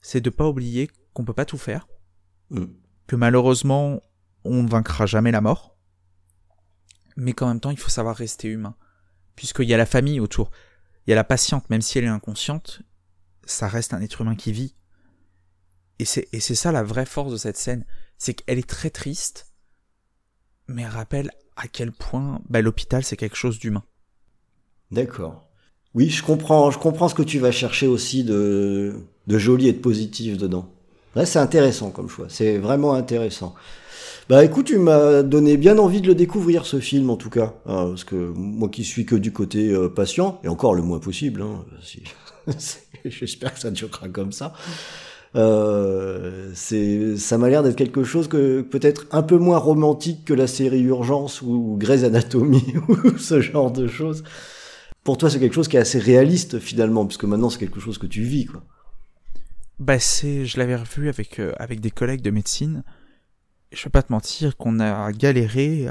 c'est 0.00 0.20
de 0.20 0.30
pas 0.30 0.46
oublier 0.46 0.90
qu'on 1.14 1.24
peut 1.24 1.32
pas 1.34 1.46
tout 1.46 1.58
faire, 1.58 1.88
Mm. 2.50 2.64
que 3.06 3.16
malheureusement 3.16 4.00
on 4.44 4.62
ne 4.62 4.68
vaincra 4.68 5.04
jamais 5.04 5.30
la 5.30 5.40
mort, 5.42 5.76
mais 7.16 7.34
qu'en 7.34 7.48
même 7.48 7.60
temps 7.60 7.70
il 7.70 7.78
faut 7.78 7.90
savoir 7.90 8.16
rester 8.16 8.48
humain, 8.48 8.74
puisqu'il 9.36 9.68
y 9.68 9.74
a 9.74 9.76
la 9.76 9.86
famille 9.86 10.20
autour, 10.20 10.50
il 11.06 11.10
y 11.10 11.12
a 11.12 11.16
la 11.16 11.24
patiente, 11.24 11.68
même 11.68 11.82
si 11.82 11.98
elle 11.98 12.04
est 12.04 12.08
inconsciente, 12.08 12.82
ça 13.44 13.68
reste 13.68 13.92
un 13.92 14.00
être 14.00 14.20
humain 14.20 14.34
qui 14.34 14.52
vit. 14.52 14.74
Et 15.98 16.04
c'est, 16.04 16.28
et 16.32 16.40
c'est 16.40 16.54
ça 16.54 16.72
la 16.72 16.82
vraie 16.82 17.06
force 17.06 17.32
de 17.32 17.36
cette 17.36 17.56
scène, 17.56 17.84
c'est 18.18 18.34
qu'elle 18.34 18.58
est 18.58 18.68
très 18.68 18.90
triste, 18.90 19.52
mais 20.68 20.82
elle 20.82 20.88
rappelle 20.88 21.30
à 21.56 21.66
quel 21.68 21.92
point 21.92 22.40
bah, 22.48 22.62
l'hôpital 22.62 23.04
c'est 23.04 23.16
quelque 23.16 23.36
chose 23.36 23.58
d'humain. 23.58 23.84
D'accord. 24.90 25.48
Oui, 25.94 26.10
je 26.10 26.22
comprends, 26.22 26.70
je 26.70 26.78
comprends 26.78 27.08
ce 27.08 27.14
que 27.14 27.22
tu 27.22 27.38
vas 27.38 27.50
chercher 27.50 27.86
aussi 27.86 28.24
de, 28.24 28.94
de 29.26 29.38
joli 29.38 29.68
et 29.68 29.72
de 29.72 29.78
positif 29.78 30.36
dedans. 30.36 30.68
Là, 31.14 31.26
c'est 31.26 31.38
intéressant 31.38 31.90
comme 31.90 32.08
choix. 32.08 32.26
C'est 32.28 32.58
vraiment 32.58 32.94
intéressant. 32.94 33.54
Bah 34.28 34.44
écoute, 34.44 34.66
tu 34.66 34.78
m'as 34.78 35.22
donné 35.22 35.56
bien 35.56 35.78
envie 35.78 36.02
de 36.02 36.06
le 36.06 36.14
découvrir 36.14 36.66
ce 36.66 36.80
film 36.80 37.08
en 37.08 37.16
tout 37.16 37.30
cas, 37.30 37.54
hein, 37.64 37.86
parce 37.88 38.04
que 38.04 38.14
moi 38.14 38.68
qui 38.68 38.84
suis 38.84 39.06
que 39.06 39.14
du 39.14 39.32
côté 39.32 39.70
euh, 39.70 39.88
patient 39.88 40.38
et 40.44 40.48
encore 40.48 40.74
le 40.74 40.82
moins 40.82 40.98
possible. 40.98 41.40
Hein. 41.40 41.64
J'espère 43.06 43.54
que 43.54 43.60
ça 43.60 43.70
durera 43.70 44.08
comme 44.08 44.32
ça. 44.32 44.52
Euh, 45.34 46.52
ça 46.54 47.38
m'a 47.38 47.48
l'air 47.48 47.62
d'être 47.62 47.76
quelque 47.76 48.04
chose 48.04 48.28
que 48.28 48.60
peut-être 48.60 49.06
un 49.12 49.22
peu 49.22 49.38
moins 49.38 49.58
romantique 49.58 50.26
que 50.26 50.34
la 50.34 50.46
série 50.46 50.82
Urgence 50.82 51.40
ou 51.40 51.76
Grey's 51.78 52.04
Anatomy 52.04 52.74
ou 52.88 53.16
ce 53.16 53.40
genre 53.40 53.70
de 53.70 53.86
choses. 53.86 54.24
Pour 55.08 55.16
toi, 55.16 55.30
c'est 55.30 55.40
quelque 55.40 55.54
chose 55.54 55.68
qui 55.68 55.78
est 55.78 55.80
assez 55.80 55.98
réaliste 55.98 56.58
finalement, 56.58 57.06
puisque 57.06 57.24
maintenant 57.24 57.48
c'est 57.48 57.58
quelque 57.58 57.80
chose 57.80 57.96
que 57.96 58.04
tu 58.06 58.20
vis, 58.24 58.44
quoi. 58.44 58.62
Bah 59.78 59.98
c'est, 59.98 60.44
je 60.44 60.58
l'avais 60.58 60.76
revu 60.76 61.08
avec 61.08 61.38
euh, 61.38 61.54
avec 61.58 61.80
des 61.80 61.90
collègues 61.90 62.20
de 62.20 62.30
médecine. 62.30 62.84
Je 63.72 63.82
vais 63.84 63.90
pas 63.90 64.02
te 64.02 64.12
mentir 64.12 64.58
qu'on 64.58 64.80
a 64.80 65.10
galéré 65.12 65.88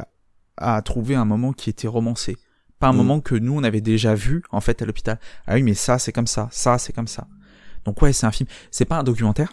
à 0.55 0.79
trouver 0.83 1.15
un 1.15 1.25
moment 1.25 1.51
qui 1.51 1.71
était 1.71 1.87
romancé. 1.87 2.37
Pas 2.77 2.89
un 2.89 2.93
Mm. 2.93 2.97
moment 2.97 3.19
que 3.19 3.33
nous, 3.33 3.53
on 3.57 3.63
avait 3.63 3.81
déjà 3.81 4.13
vu, 4.13 4.43
en 4.51 4.61
fait, 4.61 4.83
à 4.83 4.85
l'hôpital. 4.85 5.19
Ah 5.47 5.55
oui, 5.55 5.63
mais 5.63 5.73
ça, 5.73 5.97
c'est 5.97 6.11
comme 6.11 6.27
ça, 6.27 6.47
ça, 6.51 6.77
c'est 6.77 6.93
comme 6.93 7.07
ça. 7.07 7.27
Donc 7.85 7.99
ouais, 8.03 8.13
c'est 8.13 8.27
un 8.27 8.31
film. 8.31 8.47
C'est 8.69 8.85
pas 8.85 8.99
un 8.99 9.03
documentaire. 9.03 9.51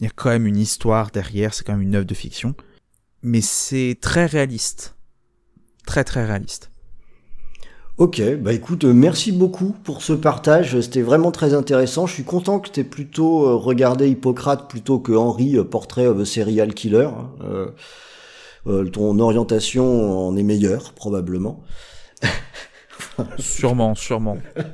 Il 0.00 0.04
y 0.04 0.08
a 0.08 0.12
quand 0.12 0.30
même 0.30 0.48
une 0.48 0.56
histoire 0.58 1.12
derrière, 1.12 1.54
c'est 1.54 1.62
quand 1.62 1.74
même 1.74 1.82
une 1.82 1.94
œuvre 1.94 2.04
de 2.04 2.14
fiction. 2.14 2.56
Mais 3.22 3.42
c'est 3.42 3.96
très 4.00 4.26
réaliste. 4.26 4.96
Très 5.86 6.02
très 6.02 6.26
réaliste. 6.26 6.72
Ok, 7.96 8.20
bah 8.40 8.52
écoute, 8.52 8.84
euh, 8.84 8.92
merci 8.92 9.30
beaucoup 9.30 9.72
pour 9.84 10.02
ce 10.02 10.12
partage, 10.12 10.80
c'était 10.80 11.00
vraiment 11.02 11.30
très 11.30 11.54
intéressant. 11.54 12.06
Je 12.08 12.14
suis 12.14 12.24
content 12.24 12.58
que 12.58 12.68
tu 12.68 12.80
aies 12.80 12.84
plutôt 12.84 13.46
euh, 13.46 13.54
regardé 13.54 14.08
Hippocrate 14.08 14.68
plutôt 14.68 14.98
que 14.98 15.12
Henry, 15.12 15.56
euh, 15.56 15.62
Portrait 15.62 16.06
of 16.06 16.18
a 16.18 16.24
Serial 16.24 16.74
Killer. 16.74 17.08
hein. 17.16 17.68
Euh, 18.66 18.84
ton 18.86 19.18
orientation 19.20 20.26
en 20.26 20.36
est 20.36 20.42
meilleure, 20.42 20.92
probablement. 20.94 21.62
Sûrement, 23.38 23.94
sûrement. 23.94 24.38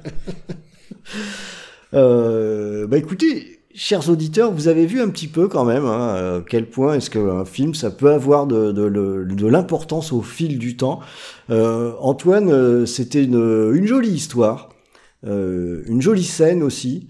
Euh, 1.92 2.86
bah 2.86 2.98
écoutez, 2.98 3.59
chers 3.80 4.10
auditeurs, 4.10 4.52
vous 4.52 4.68
avez 4.68 4.84
vu 4.84 5.00
un 5.00 5.08
petit 5.08 5.26
peu 5.26 5.48
quand 5.48 5.64
même 5.64 5.86
hein, 5.86 6.38
à 6.38 6.44
quel 6.46 6.68
point 6.68 6.96
est-ce 6.96 7.08
qu'un 7.08 7.46
film 7.46 7.74
ça 7.74 7.90
peut 7.90 8.12
avoir 8.12 8.46
de, 8.46 9.46
l'importance 9.46 10.12
au 10.12 10.20
fil 10.20 10.58
du 10.58 10.76
temps. 10.76 11.00
Euh, 11.48 11.94
Antoine, 11.98 12.50
euh, 12.50 12.84
c'était 12.84 13.24
une, 13.24 13.86
jolie 13.86 14.10
histoire, 14.10 14.68
euh, 15.26 15.82
une 15.86 16.02
jolie 16.02 16.24
scène 16.24 16.62
aussi. 16.62 17.08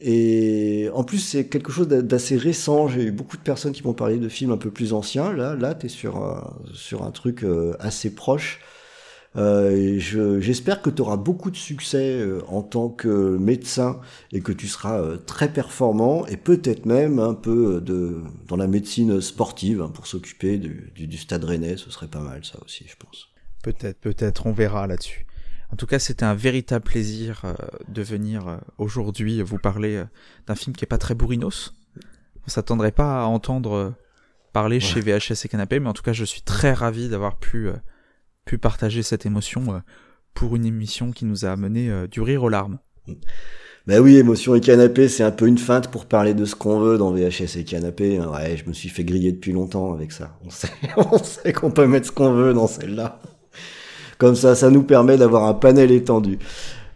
Et 0.00 0.88
en 0.94 1.02
plus, 1.02 1.18
c'est 1.18 1.48
quelque 1.48 1.72
chose 1.72 1.88
d'a- 1.88 2.02
d'assez 2.02 2.36
récent. 2.36 2.86
J'ai 2.86 3.04
eu 3.04 3.12
beaucoup 3.12 3.36
de 3.36 3.42
personnes 3.42 3.72
qui 3.72 3.82
m'ont 3.82 3.94
parlé 3.94 4.18
de 4.18 4.28
films 4.28 4.52
un 4.52 4.56
peu 4.56 4.70
plus 4.70 4.92
anciens. 4.92 5.32
Là, 5.32 5.56
là, 5.56 5.74
t'es 5.74 5.88
sur 5.88 6.18
un, 6.18 6.54
sur 6.74 7.02
un 7.02 7.10
truc 7.10 7.42
euh, 7.42 7.74
assez 7.80 8.14
proche. 8.14 8.60
Euh, 9.36 9.98
je- 9.98 10.38
J'espère 10.40 10.80
que 10.80 10.90
tu 10.90 11.02
auras 11.02 11.16
beaucoup 11.16 11.50
de 11.50 11.56
succès 11.56 12.18
euh, 12.20 12.40
en 12.46 12.62
tant 12.62 12.88
que 12.88 13.36
médecin 13.36 14.00
et 14.32 14.40
que 14.40 14.52
tu 14.52 14.68
seras 14.68 15.00
euh, 15.00 15.16
très 15.16 15.52
performant 15.52 16.24
et 16.26 16.36
peut-être 16.36 16.86
même 16.86 17.18
un 17.18 17.34
peu 17.34 17.80
de 17.80 18.22
dans 18.46 18.56
la 18.56 18.68
médecine 18.68 19.20
sportive 19.20 19.82
hein, 19.82 19.90
pour 19.92 20.06
s'occuper 20.06 20.58
du, 20.58 20.92
du, 20.94 21.06
du 21.08 21.18
stade 21.18 21.42
rennais. 21.44 21.76
Ce 21.76 21.90
serait 21.90 22.06
pas 22.06 22.20
mal 22.20 22.44
ça 22.44 22.58
aussi, 22.64 22.84
je 22.88 22.94
pense. 22.96 23.28
Peut-être, 23.62 23.98
peut-être, 24.00 24.46
on 24.46 24.52
verra 24.52 24.86
là-dessus. 24.86 25.26
En 25.72 25.76
tout 25.76 25.86
cas, 25.86 25.98
c'était 25.98 26.24
un 26.24 26.34
véritable 26.34 26.84
plaisir 26.84 27.42
euh, 27.44 27.54
de 27.88 28.02
venir 28.02 28.46
euh, 28.46 28.56
aujourd'hui 28.78 29.42
vous 29.42 29.58
parler 29.58 29.96
euh, 29.96 30.04
d'un 30.46 30.54
film 30.54 30.76
qui 30.76 30.84
est 30.84 30.86
pas 30.88 30.98
très 30.98 31.14
bourrinos. 31.14 31.74
On 32.46 32.50
s'attendrait 32.50 32.92
pas 32.92 33.22
à 33.22 33.26
entendre 33.26 33.72
euh, 33.72 33.90
parler 34.52 34.78
chez 34.78 35.00
VHS 35.00 35.44
et 35.44 35.48
Canapé, 35.48 35.80
mais 35.80 35.88
en 35.88 35.92
tout 35.94 36.02
cas, 36.04 36.12
je 36.12 36.24
suis 36.24 36.42
très 36.42 36.72
ravi 36.72 37.08
d'avoir 37.08 37.38
pu, 37.38 37.66
euh, 37.68 37.72
pu 38.44 38.58
partager 38.58 39.02
cette 39.02 39.26
émotion 39.26 39.74
euh, 39.74 39.78
pour 40.34 40.56
une 40.56 40.66
émission 40.66 41.12
qui 41.12 41.24
nous 41.24 41.44
a 41.44 41.50
amené 41.50 41.90
euh, 41.90 42.06
du 42.06 42.20
rire 42.20 42.42
aux 42.42 42.48
larmes. 42.48 42.78
Bah 43.86 44.00
oui, 44.00 44.16
émotion 44.16 44.54
et 44.54 44.60
canapé, 44.60 45.08
c'est 45.08 45.24
un 45.24 45.30
peu 45.30 45.46
une 45.46 45.58
feinte 45.58 45.90
pour 45.90 46.06
parler 46.06 46.32
de 46.32 46.44
ce 46.46 46.54
qu'on 46.54 46.80
veut 46.80 46.96
dans 46.96 47.12
VHS 47.12 47.58
et 47.58 47.64
canapé. 47.64 48.16
hein. 48.18 48.30
Ouais, 48.32 48.56
je 48.56 48.66
me 48.66 48.72
suis 48.72 48.88
fait 48.88 49.04
griller 49.04 49.32
depuis 49.32 49.52
longtemps 49.52 49.92
avec 49.92 50.10
ça. 50.12 50.38
On 50.96 51.18
sait 51.18 51.52
qu'on 51.52 51.70
peut 51.70 51.86
mettre 51.86 52.06
ce 52.06 52.12
qu'on 52.12 52.32
veut 52.32 52.54
dans 52.54 52.66
celle-là. 52.66 53.20
Comme 54.16 54.36
ça, 54.36 54.54
ça 54.54 54.70
nous 54.70 54.84
permet 54.84 55.18
d'avoir 55.18 55.44
un 55.44 55.54
panel 55.54 55.90
étendu. 55.90 56.38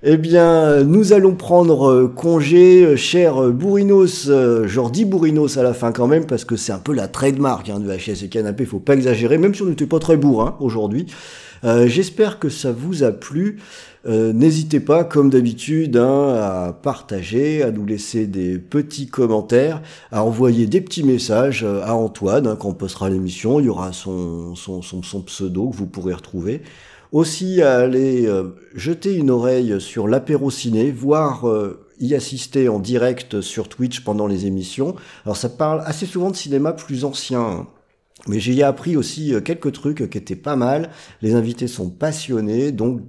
Eh 0.04 0.16
bien, 0.16 0.84
nous 0.84 1.12
allons 1.12 1.34
prendre 1.34 1.90
euh, 1.90 2.06
congé, 2.06 2.84
euh, 2.84 2.94
cher 2.94 3.42
euh, 3.42 3.50
Bourrinos. 3.50 4.28
redis 4.28 5.04
Bourrinos 5.04 5.56
à 5.56 5.64
la 5.64 5.74
fin 5.74 5.90
quand 5.90 6.06
même, 6.06 6.24
parce 6.24 6.44
que 6.44 6.54
c'est 6.54 6.70
un 6.70 6.78
peu 6.78 6.94
la 6.94 7.08
trademark 7.08 7.68
hein, 7.68 7.80
de 7.80 7.92
VHS 7.92 8.22
et 8.22 8.28
Canapé, 8.28 8.64
faut 8.64 8.78
pas 8.78 8.94
exagérer, 8.94 9.38
même 9.38 9.56
si 9.56 9.62
on 9.62 9.66
n'était 9.66 9.88
pas 9.88 9.98
très 9.98 10.16
bourrin 10.16 10.56
aujourd'hui. 10.60 11.06
Euh, 11.64 11.88
J'espère 11.88 12.38
que 12.38 12.48
ça 12.48 12.70
vous 12.70 13.02
a 13.02 13.10
plu. 13.10 13.58
N'hésitez 14.06 14.80
pas, 14.80 15.04
comme 15.04 15.28
d'habitude, 15.28 15.98
hein, 15.98 16.28
à 16.34 16.72
partager, 16.72 17.62
à 17.62 17.70
nous 17.70 17.84
laisser 17.84 18.26
des 18.26 18.56
petits 18.58 19.06
commentaires, 19.06 19.82
à 20.10 20.24
envoyer 20.24 20.66
des 20.66 20.80
petits 20.80 21.02
messages 21.02 21.62
à 21.62 21.94
Antoine 21.94 22.46
hein, 22.46 22.56
quand 22.58 22.70
on 22.70 22.74
postera 22.74 23.10
l'émission. 23.10 23.60
Il 23.60 23.66
y 23.66 23.68
aura 23.68 23.92
son 23.92 24.54
pseudo 25.26 25.68
que 25.68 25.76
vous 25.76 25.86
pourrez 25.86 26.14
retrouver. 26.14 26.62
Aussi 27.10 27.62
à 27.62 27.78
aller 27.78 28.26
euh, 28.26 28.50
jeter 28.74 29.14
une 29.14 29.30
oreille 29.30 29.80
sur 29.80 30.08
l'apéro 30.08 30.50
ciné, 30.50 30.90
voire 30.90 31.48
euh, 31.48 31.86
y 32.00 32.14
assister 32.14 32.68
en 32.68 32.78
direct 32.78 33.40
sur 33.40 33.68
Twitch 33.70 34.00
pendant 34.00 34.26
les 34.26 34.44
émissions. 34.44 34.94
Alors 35.24 35.38
ça 35.38 35.48
parle 35.48 35.82
assez 35.86 36.04
souvent 36.04 36.30
de 36.30 36.36
cinéma 36.36 36.72
plus 36.72 37.06
ancien. 37.06 37.40
hein. 37.40 37.66
Mais 38.26 38.40
j'y 38.40 38.60
ai 38.60 38.62
appris 38.62 38.96
aussi 38.96 39.32
euh, 39.32 39.40
quelques 39.40 39.72
trucs 39.72 40.10
qui 40.10 40.18
étaient 40.18 40.36
pas 40.36 40.56
mal. 40.56 40.90
Les 41.22 41.34
invités 41.34 41.66
sont 41.66 41.88
passionnés, 41.88 42.72
donc 42.72 43.00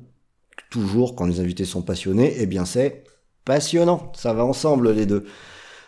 toujours 0.71 1.15
quand 1.15 1.25
les 1.25 1.41
invités 1.41 1.65
sont 1.65 1.81
passionnés, 1.81 2.35
eh 2.37 2.45
bien 2.45 2.63
c'est 2.63 3.03
passionnant. 3.43 4.13
Ça 4.15 4.33
va 4.33 4.45
ensemble 4.45 4.91
les 4.91 5.07
deux. 5.07 5.25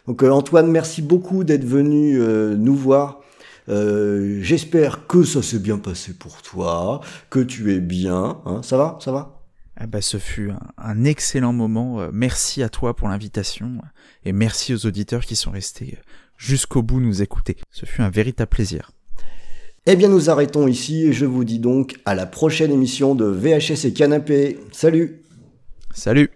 Donc 0.05 0.21
Antoine, 0.23 0.69
merci 0.69 1.01
beaucoup 1.01 1.45
d'être 1.45 1.63
venu 1.63 2.19
nous 2.57 2.75
voir. 2.75 3.20
Euh, 3.69 4.39
J'espère 4.41 5.07
que 5.07 5.23
ça 5.23 5.41
s'est 5.41 5.59
bien 5.59 5.77
passé 5.77 6.13
pour 6.13 6.41
toi, 6.41 7.01
que 7.29 7.39
tu 7.39 7.73
es 7.73 7.79
bien. 7.79 8.41
Hein 8.45 8.61
ça 8.63 8.77
va, 8.77 8.97
ça 9.01 9.11
va? 9.11 9.37
Ah 9.77 9.87
bah, 9.87 10.01
ce 10.01 10.17
fut 10.17 10.51
un, 10.51 10.59
un 10.77 11.03
excellent 11.05 11.53
moment. 11.53 12.01
Euh, 12.01 12.09
Merci 12.11 12.61
à 12.63 12.69
toi 12.69 12.95
pour 12.95 13.07
l'invitation 13.07 13.77
euh, 13.77 13.87
et 14.25 14.33
merci 14.33 14.73
aux 14.73 14.85
auditeurs 14.85 15.25
qui 15.25 15.35
sont 15.35 15.51
restés 15.51 15.97
jusqu'au 16.37 16.81
bout 16.81 16.99
nous 16.99 17.21
écouter. 17.21 17.57
Ce 17.71 17.85
fut 17.85 18.01
un 18.01 18.09
véritable 18.09 18.49
plaisir. 18.49 18.91
Eh 19.87 19.95
bien 19.95 20.09
nous 20.09 20.29
arrêtons 20.29 20.67
ici 20.67 21.07
et 21.07 21.13
je 21.13 21.25
vous 21.25 21.43
dis 21.43 21.57
donc 21.57 21.95
à 22.05 22.13
la 22.13 22.27
prochaine 22.27 22.71
émission 22.71 23.15
de 23.15 23.25
VHS 23.25 23.85
et 23.85 23.93
Canapé. 23.93 24.59
Salut 24.71 25.23
Salut 25.93 26.29